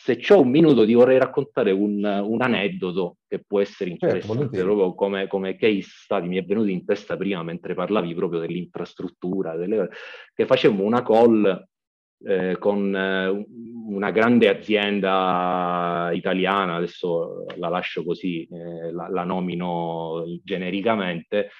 [0.00, 4.56] se ho un minuto ti vorrei raccontare un, un aneddoto che può essere certo, interessante,
[4.56, 8.38] certo, proprio come, come, case study, mi è venuto in testa prima mentre parlavi proprio
[8.38, 9.88] dell'infrastruttura, delle,
[10.32, 11.66] che facemmo una call
[12.24, 13.44] eh, con eh,
[13.88, 21.50] una grande azienda italiana, adesso la lascio così, eh, la, la nomino genericamente,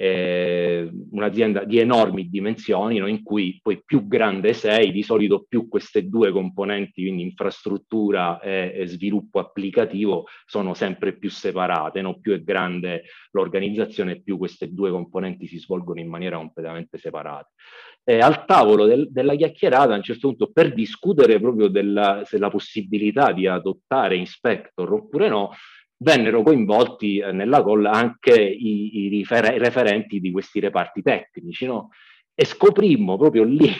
[0.00, 3.08] eh, un'azienda di enormi dimensioni, no?
[3.08, 8.72] in cui poi più grande sei, di solito più queste due componenti, quindi infrastruttura e,
[8.76, 12.20] e sviluppo applicativo, sono sempre più separate, no?
[12.20, 17.50] più è grande l'organizzazione, più queste due componenti si svolgono in maniera completamente separata.
[18.04, 22.50] E al tavolo del, della chiacchierata, a un certo punto, per discutere proprio della, della
[22.50, 25.50] possibilità di adottare Inspector oppure no,
[25.98, 31.66] vennero coinvolti eh, nella call anche i, i, rifer- i, referenti di questi reparti tecnici,
[31.66, 31.90] no?
[32.34, 33.70] E scoprimmo proprio lì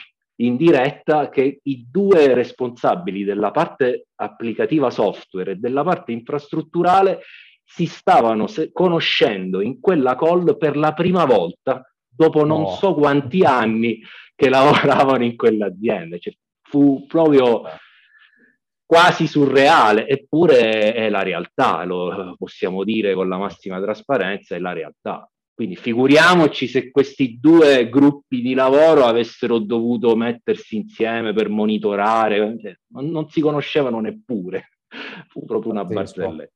[0.41, 7.21] in diretta che i due responsabili della parte applicativa software e della parte infrastrutturale
[7.65, 12.69] si stavano se- conoscendo in quella call per la prima volta dopo non no.
[12.71, 14.01] so quanti anni
[14.35, 16.19] che lavoravano in quell'azienda.
[16.19, 17.63] Cioè, fu proprio
[18.89, 24.73] quasi surreale, eppure è la realtà, lo possiamo dire con la massima trasparenza, è la
[24.73, 25.31] realtà.
[25.53, 33.11] Quindi figuriamoci se questi due gruppi di lavoro avessero dovuto mettersi insieme per monitorare, non,
[33.11, 34.71] non si conoscevano neppure,
[35.29, 36.55] fu proprio una barzelletta.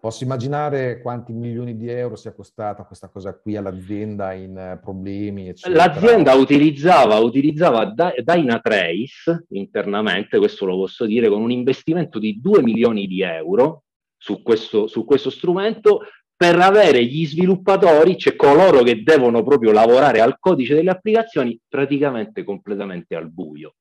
[0.00, 5.48] Posso immaginare quanti milioni di euro sia costata questa cosa qui all'azienda in eh, problemi,
[5.48, 5.86] eccetera.
[5.86, 13.08] L'azienda utilizzava, utilizzava Dynatrace internamente, questo lo posso dire, con un investimento di 2 milioni
[13.08, 13.82] di euro
[14.16, 16.02] su questo, su questo strumento
[16.36, 22.44] per avere gli sviluppatori, cioè coloro che devono proprio lavorare al codice delle applicazioni, praticamente
[22.44, 23.74] completamente al buio.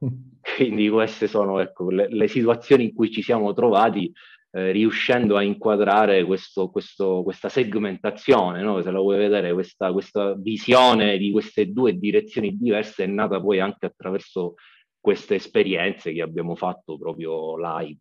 [0.56, 4.12] Quindi queste sono ecco, le, le, situazioni in cui ci siamo trovati
[4.52, 8.82] eh, riuscendo a inquadrare questo, questo, questa segmentazione, no?
[8.82, 13.60] se la vuoi vedere, questa, questa visione di queste due direzioni diverse è nata poi
[13.60, 14.54] anche attraverso
[15.00, 18.00] queste esperienze che abbiamo fatto proprio live.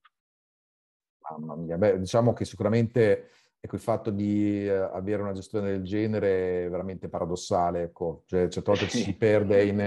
[1.29, 3.29] Mamma mia, beh, diciamo che sicuramente
[3.61, 8.23] ecco, il fatto di eh, avere una gestione del genere è veramente paradossale, ecco.
[8.25, 9.79] cioè, certe volte ci si perde in,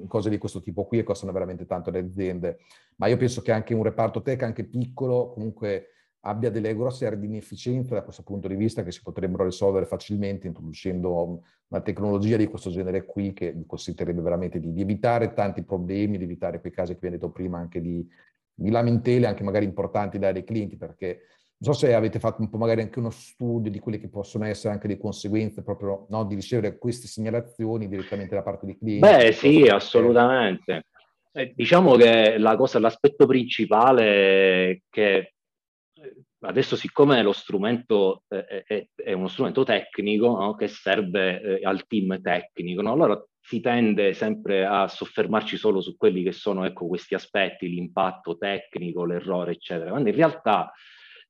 [0.00, 2.58] in, cose di questo tipo qui e costano veramente tanto le aziende,
[2.96, 5.88] ma io penso che anche un reparto tech, anche piccolo, comunque
[6.20, 9.86] abbia delle grosse aree di inefficienza da questo punto di vista che si potrebbero risolvere
[9.86, 15.62] facilmente introducendo una tecnologia di questo genere qui che consentirebbe veramente di, di evitare tanti
[15.62, 18.08] problemi, di evitare quei casi che vi ho detto prima anche di
[18.58, 21.20] di lamentele anche magari importanti dai clienti, perché
[21.58, 24.44] non so se avete fatto un po' magari anche uno studio di quelle che possono
[24.44, 29.06] essere anche le conseguenze proprio no, di ricevere queste segnalazioni direttamente da parte dei clienti.
[29.06, 30.86] Beh sì, assolutamente.
[31.32, 35.16] Eh, diciamo che la cosa, l'aspetto principale è che
[35.94, 41.64] eh, adesso siccome lo strumento è, è, è uno strumento tecnico no, che serve eh,
[41.64, 42.92] al team tecnico, no?
[42.92, 48.36] allora si tende sempre a soffermarci solo su quelli che sono ecco, questi aspetti, l'impatto
[48.36, 49.90] tecnico, l'errore, eccetera.
[49.90, 50.72] Quando in realtà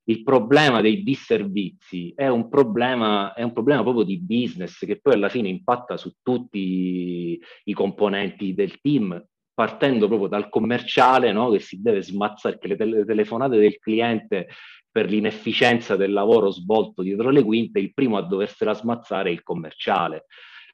[0.09, 5.13] il problema dei disservizi è un problema, è un problema proprio di business che poi
[5.13, 9.21] alla fine impatta su tutti i componenti del team,
[9.53, 11.49] partendo proprio dal commerciale no?
[11.49, 14.47] che si deve smazzare, le, tele- le telefonate del cliente
[14.89, 19.43] per l'inefficienza del lavoro svolto dietro le quinte, il primo a doversela smazzare è il
[19.43, 20.25] commerciale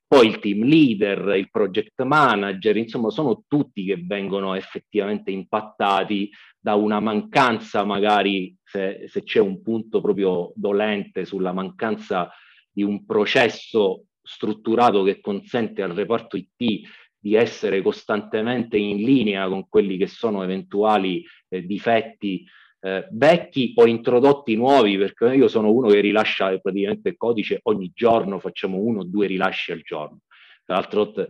[0.08, 6.30] poi il team leader, il project manager, insomma sono tutti che vengono effettivamente impattati
[6.60, 12.32] da una mancanza, magari se, se c'è un punto proprio dolente sulla mancanza
[12.72, 16.88] di un processo strutturato che consente al reparto IT
[17.20, 22.46] di essere costantemente in linea con quelli che sono eventuali eh, difetti
[22.86, 27.92] eh, vecchi o introdotti nuovi, perché io sono uno che rilascia praticamente il codice ogni
[27.96, 30.20] giorno, facciamo uno o due rilasci al giorno.
[30.66, 31.28] Tra l'altro eh,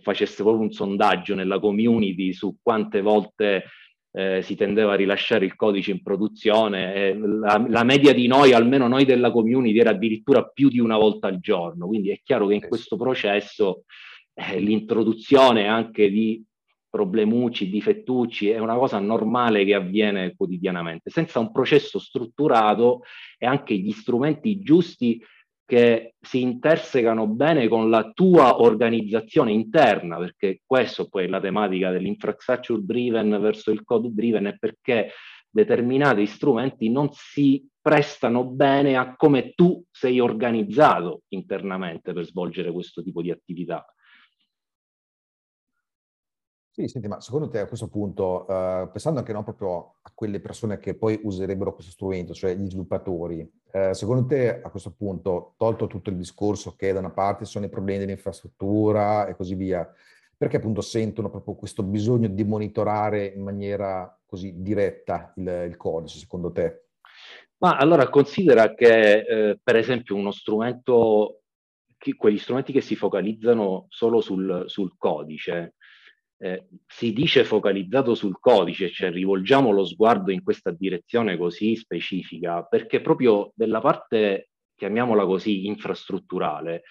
[0.00, 3.64] facesse proprio un sondaggio nella community su quante volte
[4.12, 8.86] eh, si tendeva a rilasciare il codice in produzione, la, la, media di noi, almeno
[8.86, 12.54] noi della community, era addirittura più di una volta al giorno, quindi è chiaro che
[12.54, 13.82] in questo processo
[14.34, 16.40] eh, l'introduzione anche di
[16.92, 23.00] problemucci, difettucci, è una cosa normale che avviene quotidianamente, senza un processo strutturato
[23.38, 25.24] e anche gli strumenti giusti
[25.64, 31.90] che si intersecano bene con la tua organizzazione interna, perché questo poi è la tematica
[31.90, 35.12] dell'infrastructure driven verso il code driven, è perché
[35.48, 43.02] determinati strumenti non si prestano bene a come tu sei organizzato internamente per svolgere questo
[43.02, 43.82] tipo di attività.
[46.74, 50.40] Sì, senti, ma secondo te a questo punto, uh, pensando anche non proprio a quelle
[50.40, 55.52] persone che poi userebbero questo strumento, cioè gli sviluppatori, uh, secondo te a questo punto,
[55.58, 59.86] tolto tutto il discorso che da una parte sono i problemi dell'infrastruttura e così via,
[60.34, 66.20] perché appunto sentono proprio questo bisogno di monitorare in maniera così diretta il, il codice,
[66.20, 66.86] secondo te?
[67.58, 71.42] Ma allora considera che eh, per esempio uno strumento,
[71.98, 75.74] che, quegli strumenti che si focalizzano solo sul, sul codice,
[76.42, 82.64] eh, si dice focalizzato sul codice, cioè rivolgiamo lo sguardo in questa direzione così specifica,
[82.64, 86.82] perché proprio della parte, chiamiamola così, infrastrutturale,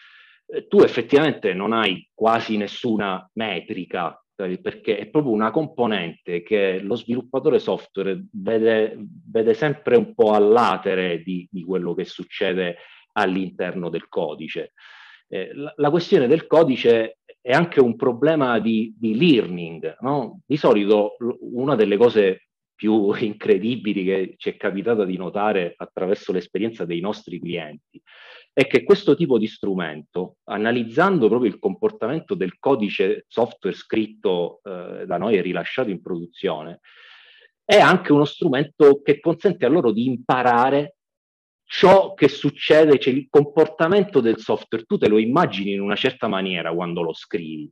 [0.46, 6.80] eh, tu effettivamente non hai quasi nessuna metrica, eh, perché è proprio una componente che
[6.80, 8.98] lo sviluppatore software vede,
[9.30, 12.78] vede sempre un po' all'atere di, di quello che succede
[13.14, 14.72] all'interno del codice.
[15.34, 19.98] Eh, la, la, questione del codice è anche un problema di, di learning.
[20.02, 20.42] No?
[20.46, 26.84] Di solito una delle cose più incredibili che ci è capitato di notare attraverso l'esperienza
[26.84, 28.02] dei nostri clienti
[28.54, 35.06] è che questo tipo di strumento, analizzando proprio il comportamento del codice software scritto eh,
[35.06, 36.82] da noi e rilasciato in produzione,
[37.64, 40.98] è anche uno strumento che consente a loro di imparare
[41.72, 46.28] ciò che succede, cioè il comportamento del software, tu te lo immagini in una certa
[46.28, 47.72] maniera quando lo scrivi,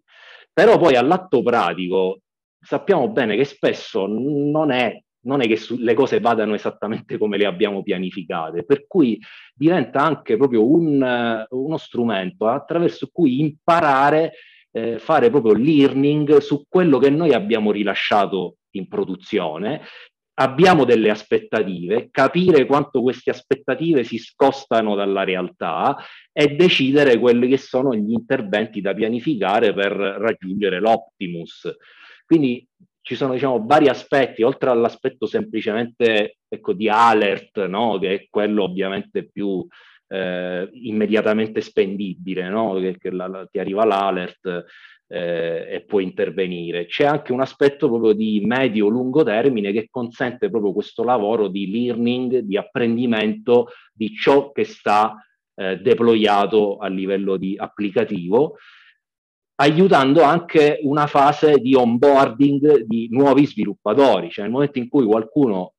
[0.54, 2.22] però poi all'atto pratico
[2.62, 7.36] sappiamo bene che spesso non è, non è che su, le cose vadano esattamente come
[7.36, 9.20] le abbiamo pianificate, per cui
[9.54, 14.32] diventa anche proprio un, uno strumento attraverso cui imparare,
[14.72, 19.82] eh, fare proprio learning su quello che noi abbiamo rilasciato in produzione
[20.40, 25.98] abbiamo delle aspettative, capire quanto queste aspettative si scostano dalla realtà
[26.32, 31.76] e decidere quelli che sono gli interventi da pianificare per raggiungere l'optimus.
[32.26, 32.66] Quindi
[33.02, 37.98] ci sono diciamo, vari aspetti, oltre all'aspetto semplicemente ecco, di alert, no?
[38.00, 39.66] che è quello ovviamente più
[40.08, 42.76] eh, immediatamente spendibile, no?
[42.76, 44.66] che, che la, la, ti arriva l'alert,
[45.12, 46.86] eh, e può intervenire.
[46.86, 52.40] C'è anche un aspetto proprio di medio-lungo termine che consente proprio questo lavoro di learning,
[52.40, 55.16] di apprendimento di ciò che sta
[55.56, 58.58] eh, deployato a livello di applicativo,
[59.56, 65.74] aiutando anche una fase di onboarding di nuovi sviluppatori, cioè nel momento in cui qualcuno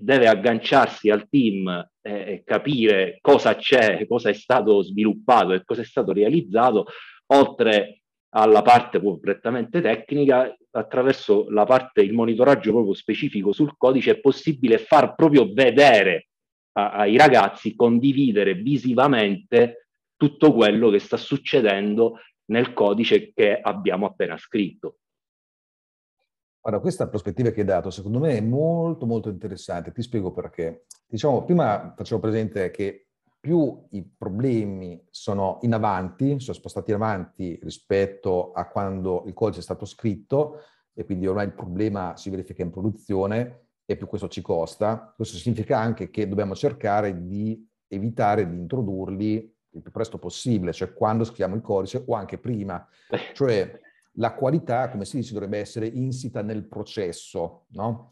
[0.00, 5.84] deve agganciarsi al team e capire cosa c'è, cosa è stato sviluppato e cosa è
[5.84, 6.86] stato realizzato,
[7.26, 8.01] oltre
[8.34, 14.78] alla parte prettamente tecnica, attraverso la parte, il monitoraggio proprio specifico sul codice, è possibile
[14.78, 16.28] far proprio vedere
[16.72, 24.36] a, ai ragazzi, condividere visivamente tutto quello che sta succedendo nel codice che abbiamo appena
[24.38, 24.96] scritto.
[26.64, 29.90] Allora, questa prospettiva che hai dato, secondo me, è molto, molto interessante.
[29.92, 30.86] Ti spiego perché.
[31.06, 33.01] Diciamo, prima facevo presente che
[33.42, 39.58] più i problemi sono in avanti, sono spostati in avanti rispetto a quando il codice
[39.58, 40.60] è stato scritto
[40.94, 45.12] e quindi ormai il problema si verifica in produzione e più questo ci costa.
[45.16, 50.92] Questo significa anche che dobbiamo cercare di evitare di introdurli il più presto possibile, cioè
[50.92, 52.86] quando scriviamo il codice o anche prima.
[53.34, 53.80] Cioè
[54.16, 58.10] la qualità, come si dice, dovrebbe essere insita nel processo, no?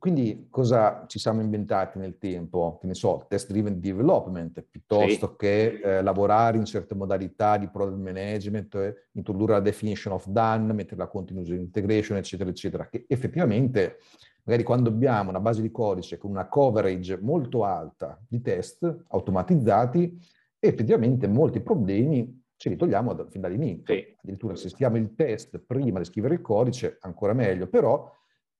[0.00, 2.78] Quindi cosa ci siamo inventati nel tempo?
[2.80, 5.36] Che ne so, test driven development, piuttosto sì.
[5.36, 10.72] che eh, lavorare in certe modalità di product management, eh, introdurre la definition of done,
[10.72, 13.98] mettere la continuous integration, eccetera, eccetera, che effettivamente
[14.44, 20.18] magari quando abbiamo una base di codice con una coverage molto alta di test automatizzati,
[20.58, 23.94] effettivamente molti problemi ce li togliamo da, fin dall'inizio.
[23.94, 24.16] Sì.
[24.22, 28.10] Addirittura se scriviamo il test prima di scrivere il codice, ancora meglio, però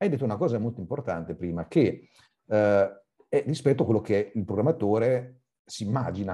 [0.03, 2.09] hai detto una cosa molto importante prima, che
[2.47, 6.33] eh, è rispetto a quello che il programmatore si immagina.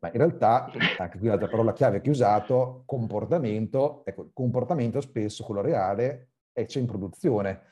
[0.00, 5.00] Ma in realtà, anche qui l'altra parola chiave che hai usato, comportamento, ecco, il comportamento
[5.00, 7.62] spesso, quello reale, è c'è in produzione,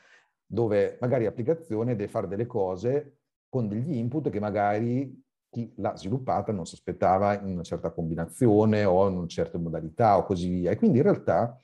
[0.45, 3.17] dove magari l'applicazione deve fare delle cose
[3.49, 8.85] con degli input che magari chi l'ha sviluppata non si aspettava in una certa combinazione
[8.85, 10.71] o in una certa modalità o così via.
[10.71, 11.59] E quindi in realtà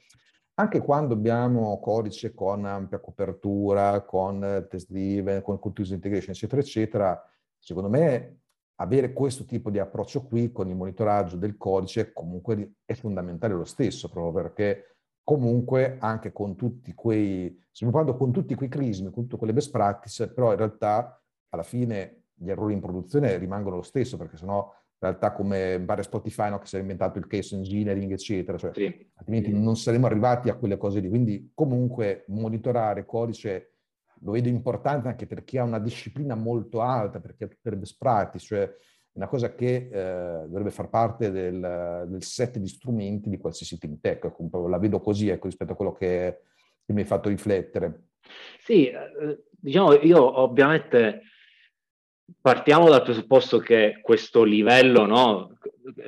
[0.56, 7.30] anche quando abbiamo codice con ampia copertura, con test driven, con continuous integration, eccetera, eccetera,
[7.58, 8.40] secondo me
[8.76, 13.66] avere questo tipo di approccio qui con il monitoraggio del codice comunque è fondamentale lo
[13.66, 19.38] stesso, proprio perché comunque anche con tutti quei, sviluppando con tutti quei crismi, con tutte
[19.38, 24.18] quelle best practice, però in realtà alla fine gli errori in produzione rimangono lo stesso,
[24.18, 24.72] perché sennò
[25.06, 29.10] realtà come pare Spotify no, che si è inventato il case engineering, eccetera, cioè, sì.
[29.16, 31.10] altrimenti non saremmo arrivati a quelle cose lì.
[31.10, 33.72] Quindi comunque monitorare codice
[34.22, 37.78] lo vedo importante anche per chi ha una disciplina molto alta, perché ha tutte le
[37.78, 38.76] best practice, cioè
[39.14, 44.00] una cosa che eh, dovrebbe far parte del, del, set di strumenti di qualsiasi team
[44.00, 44.26] tech.
[44.26, 46.42] Ecco, la vedo così ecco, rispetto a quello che,
[46.86, 48.08] che mi hai fatto riflettere.
[48.60, 51.22] Sì, eh, diciamo, io ovviamente
[52.42, 55.58] partiamo dal presupposto che questo livello, no,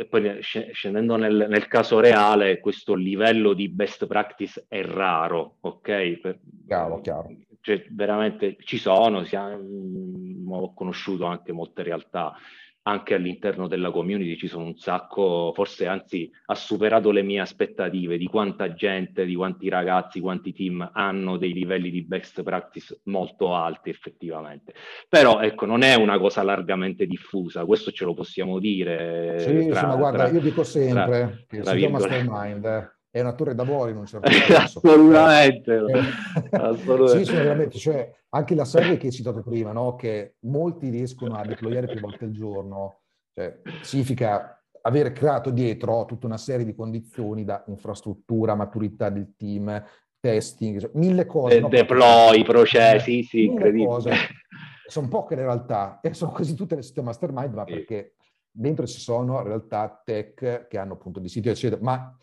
[0.10, 6.20] poi scendendo nel, nel, caso reale, questo livello di best practice è raro, ok?
[6.20, 7.30] Per, chiaro, chiaro.
[7.62, 12.34] Cioè, veramente ci sono, siamo, ho conosciuto anche molte realtà
[12.88, 18.18] anche all'interno della community ci sono un sacco, forse anzi ha superato le mie aspettative
[18.18, 23.54] di quanta gente, di quanti ragazzi, quanti team hanno dei livelli di best practice molto
[23.54, 24.74] alti effettivamente.
[25.10, 29.36] Però ecco, non è una cosa largamente diffusa, questo ce lo possiamo dire.
[29.40, 33.22] Sì, tra, sì ma guarda, tra, io dico sempre tra, che tra il mastermind è
[33.22, 34.80] una torre d'avorio in un certo senso.
[34.80, 37.26] assolutamente, eh, assolutamente.
[37.26, 39.96] sì, veramente, cioè, anche la serie che hai citato prima, no?
[39.96, 43.02] che molti riescono a deployare più volte al giorno,
[43.34, 49.84] cioè, significa aver creato dietro tutta una serie di condizioni da infrastruttura, maturità del team,
[50.20, 51.56] testing, cioè, mille cose.
[51.56, 51.68] De- no?
[51.70, 53.88] Deploy, processi, sì, incredibile.
[53.88, 54.12] Cose.
[54.88, 58.16] sono poche le realtà e sono quasi tutte le sistema mastermind, ma perché
[58.50, 62.16] dentro ci sono realtà tech che hanno appunto di siti eccetera, ma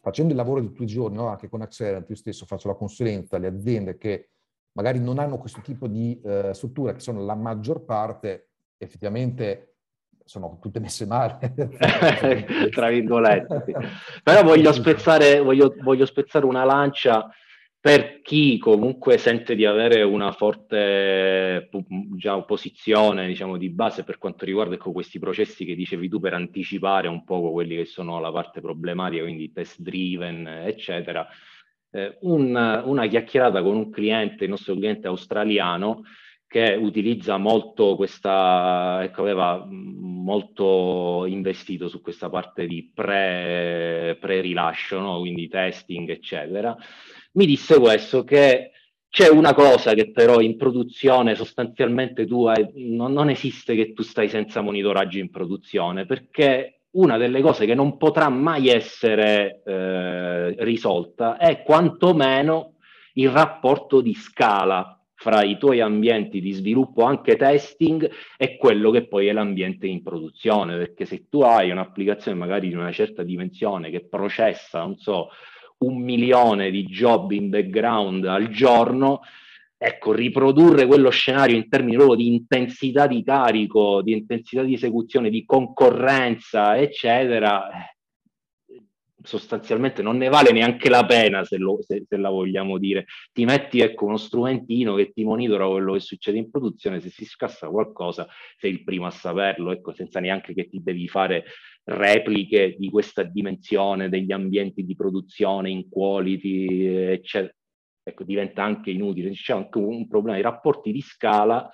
[0.00, 1.28] facendo il lavoro di tutti i giorni, no?
[1.28, 4.30] anche con Accelerant, io stesso faccio la consulenza alle aziende che
[4.72, 9.74] magari non hanno questo tipo di uh, struttura, che sono la maggior parte, effettivamente
[10.24, 11.38] sono tutte messe male.
[12.70, 13.64] Tra virgolette.
[14.22, 17.28] Però voglio spezzare, voglio, voglio spezzare una lancia
[17.80, 24.44] per chi comunque sente di avere una forte diciamo, posizione diciamo, di base per quanto
[24.44, 28.30] riguarda ecco, questi processi che dicevi tu per anticipare un po' quelli che sono la
[28.30, 31.26] parte problematica, quindi test driven, eccetera,
[31.92, 36.02] eh, un, una chiacchierata con un cliente, il nostro cliente australiano,
[36.46, 45.20] che utilizza molto questa, ecco, aveva molto investito su questa parte di pre, pre-rilascio, no?
[45.20, 46.76] quindi testing, eccetera.
[47.32, 48.72] Mi disse questo, che
[49.08, 54.02] c'è una cosa che però in produzione sostanzialmente tu hai, non, non esiste che tu
[54.02, 60.54] stai senza monitoraggio in produzione, perché una delle cose che non potrà mai essere eh,
[60.64, 62.74] risolta è quantomeno
[63.14, 69.06] il rapporto di scala fra i tuoi ambienti di sviluppo, anche testing, e quello che
[69.06, 73.90] poi è l'ambiente in produzione, perché se tu hai un'applicazione magari di una certa dimensione
[73.90, 75.28] che processa, non so,
[75.80, 79.20] un milione di job in background al giorno,
[79.76, 85.30] ecco, riprodurre quello scenario in termini proprio di intensità di carico, di intensità di esecuzione,
[85.30, 87.68] di concorrenza, eccetera,
[89.22, 93.06] sostanzialmente non ne vale neanche la pena se, lo, se, se, la vogliamo dire.
[93.32, 97.24] Ti metti ecco uno strumentino che ti monitora quello che succede in produzione, se si
[97.24, 101.44] scassa qualcosa sei il primo a saperlo, ecco, senza neanche che ti devi fare
[101.84, 107.54] repliche di questa dimensione degli ambienti di produzione in quality, eccetera.
[108.02, 109.30] Ecco, diventa anche inutile.
[109.30, 111.70] C'è anche un problema di rapporti di scala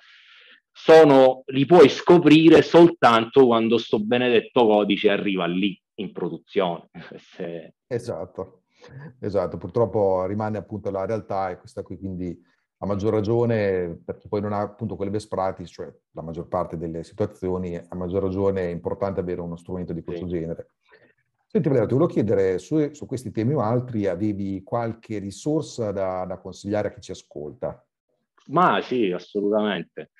[0.71, 6.89] sono, li puoi scoprire soltanto quando sto benedetto codice arriva lì in produzione.
[7.17, 7.73] Se...
[7.87, 8.63] Esatto,
[9.19, 12.39] esatto, purtroppo rimane appunto la realtà e questa qui quindi
[12.79, 16.77] a maggior ragione, perché poi non ha appunto quelle best practice, cioè la maggior parte
[16.77, 20.33] delle situazioni, a maggior ragione è importante avere uno strumento di questo sì.
[20.33, 20.71] genere.
[21.47, 26.25] Senti Valerio, ti volevo chiedere su, su, questi temi o altri, avevi qualche risorsa da,
[26.25, 27.83] da consigliare a chi ci ascolta?
[28.47, 30.11] Ma sì, assolutamente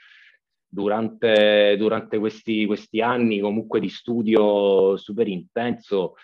[0.68, 6.15] durante, durante questi, questi, anni comunque di studio super intenso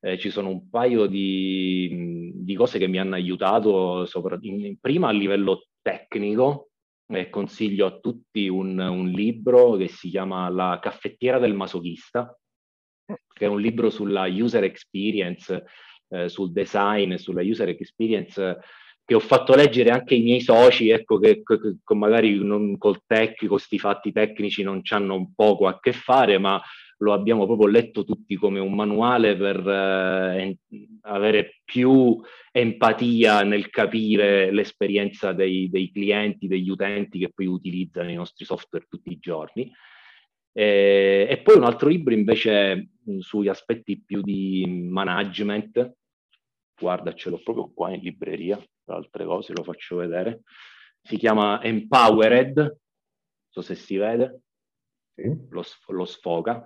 [0.00, 5.08] eh, ci sono un paio di, di, cose che mi hanno aiutato, sopra, in, prima
[5.08, 6.70] a livello tecnico,
[7.08, 12.36] eh, consiglio a tutti un, un, libro che si chiama La caffettiera del masochista,
[13.04, 15.64] che è un libro sulla user experience,
[16.08, 18.58] eh, sul design, sulla user experience
[19.06, 23.02] che ho fatto leggere anche i miei soci, ecco, che, che, che magari non, col
[23.06, 26.60] tech, con questi fatti tecnici non hanno un poco a che fare, ma
[26.98, 30.58] lo abbiamo proprio letto tutti come un manuale per eh,
[31.02, 38.14] avere più empatia nel capire l'esperienza dei, dei, clienti, degli utenti che poi utilizzano i
[38.14, 39.70] nostri software tutti i giorni.
[40.52, 42.88] E, e poi un altro libro invece
[43.20, 45.92] sugli aspetti più di management,
[46.76, 50.42] guarda ce l'ho proprio qua in libreria, tra altre cose lo faccio vedere,
[51.02, 52.78] si chiama Empowered, non
[53.50, 54.40] so se si vede,
[55.14, 55.24] sì.
[55.50, 56.64] lo, lo, sfoga,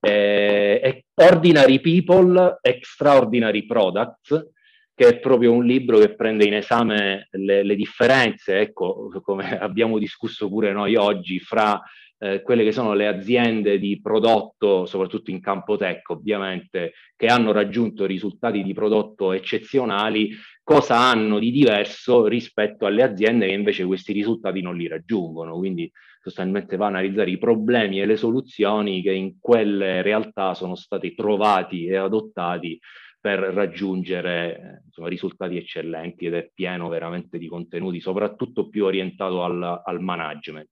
[0.00, 4.50] eh, Ordinary People, Extraordinary Products,
[4.94, 9.98] che è proprio un libro che prende in esame le, le differenze, ecco, come abbiamo
[9.98, 11.80] discusso pure noi oggi, fra
[12.18, 17.52] eh, quelle che sono le aziende di prodotto, soprattutto in campo tech ovviamente, che hanno
[17.52, 20.30] raggiunto risultati di prodotto eccezionali,
[20.66, 25.56] cosa hanno di diverso rispetto alle aziende che invece questi risultati non li raggiungono.
[25.56, 25.88] Quindi
[26.20, 31.14] sostanzialmente va a analizzare i problemi e le soluzioni che in quelle realtà sono stati
[31.14, 32.80] trovati e adottati
[33.20, 39.82] per raggiungere insomma, risultati eccellenti ed è pieno veramente di contenuti, soprattutto più orientato al,
[39.84, 40.70] al management.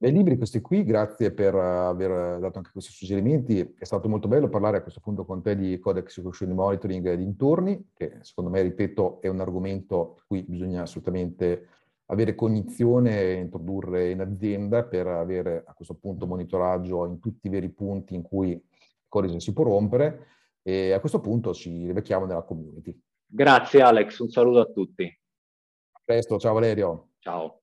[0.00, 3.74] Bei libri questi qui, grazie per aver dato anche questi suggerimenti.
[3.76, 7.16] È stato molto bello parlare a questo punto con te di Code Execution Monitoring e
[7.16, 11.66] dintorni, che secondo me, ripeto, è un argomento su cui bisogna assolutamente
[12.10, 17.50] avere cognizione e introdurre in azienda per avere a questo punto monitoraggio in tutti i
[17.50, 18.62] veri punti in cui il
[19.08, 20.26] codice si può rompere
[20.62, 22.96] e a questo punto ci rivecchiamo nella community.
[23.26, 25.04] Grazie Alex, un saluto a tutti.
[25.04, 27.08] A presto, ciao Valerio.
[27.18, 27.62] Ciao.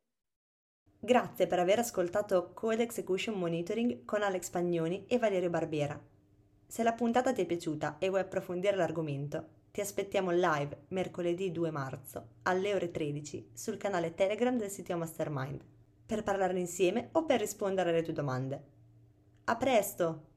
[1.06, 6.02] Grazie per aver ascoltato Code Execution Monitoring con Alex Pagnoni e Valerio Barbera.
[6.66, 11.70] Se la puntata ti è piaciuta e vuoi approfondire l'argomento, ti aspettiamo live mercoledì 2
[11.70, 15.64] marzo alle ore 13 sul canale Telegram del sito Mastermind
[16.08, 18.64] per parlarne insieme o per rispondere alle tue domande.
[19.44, 20.35] A presto!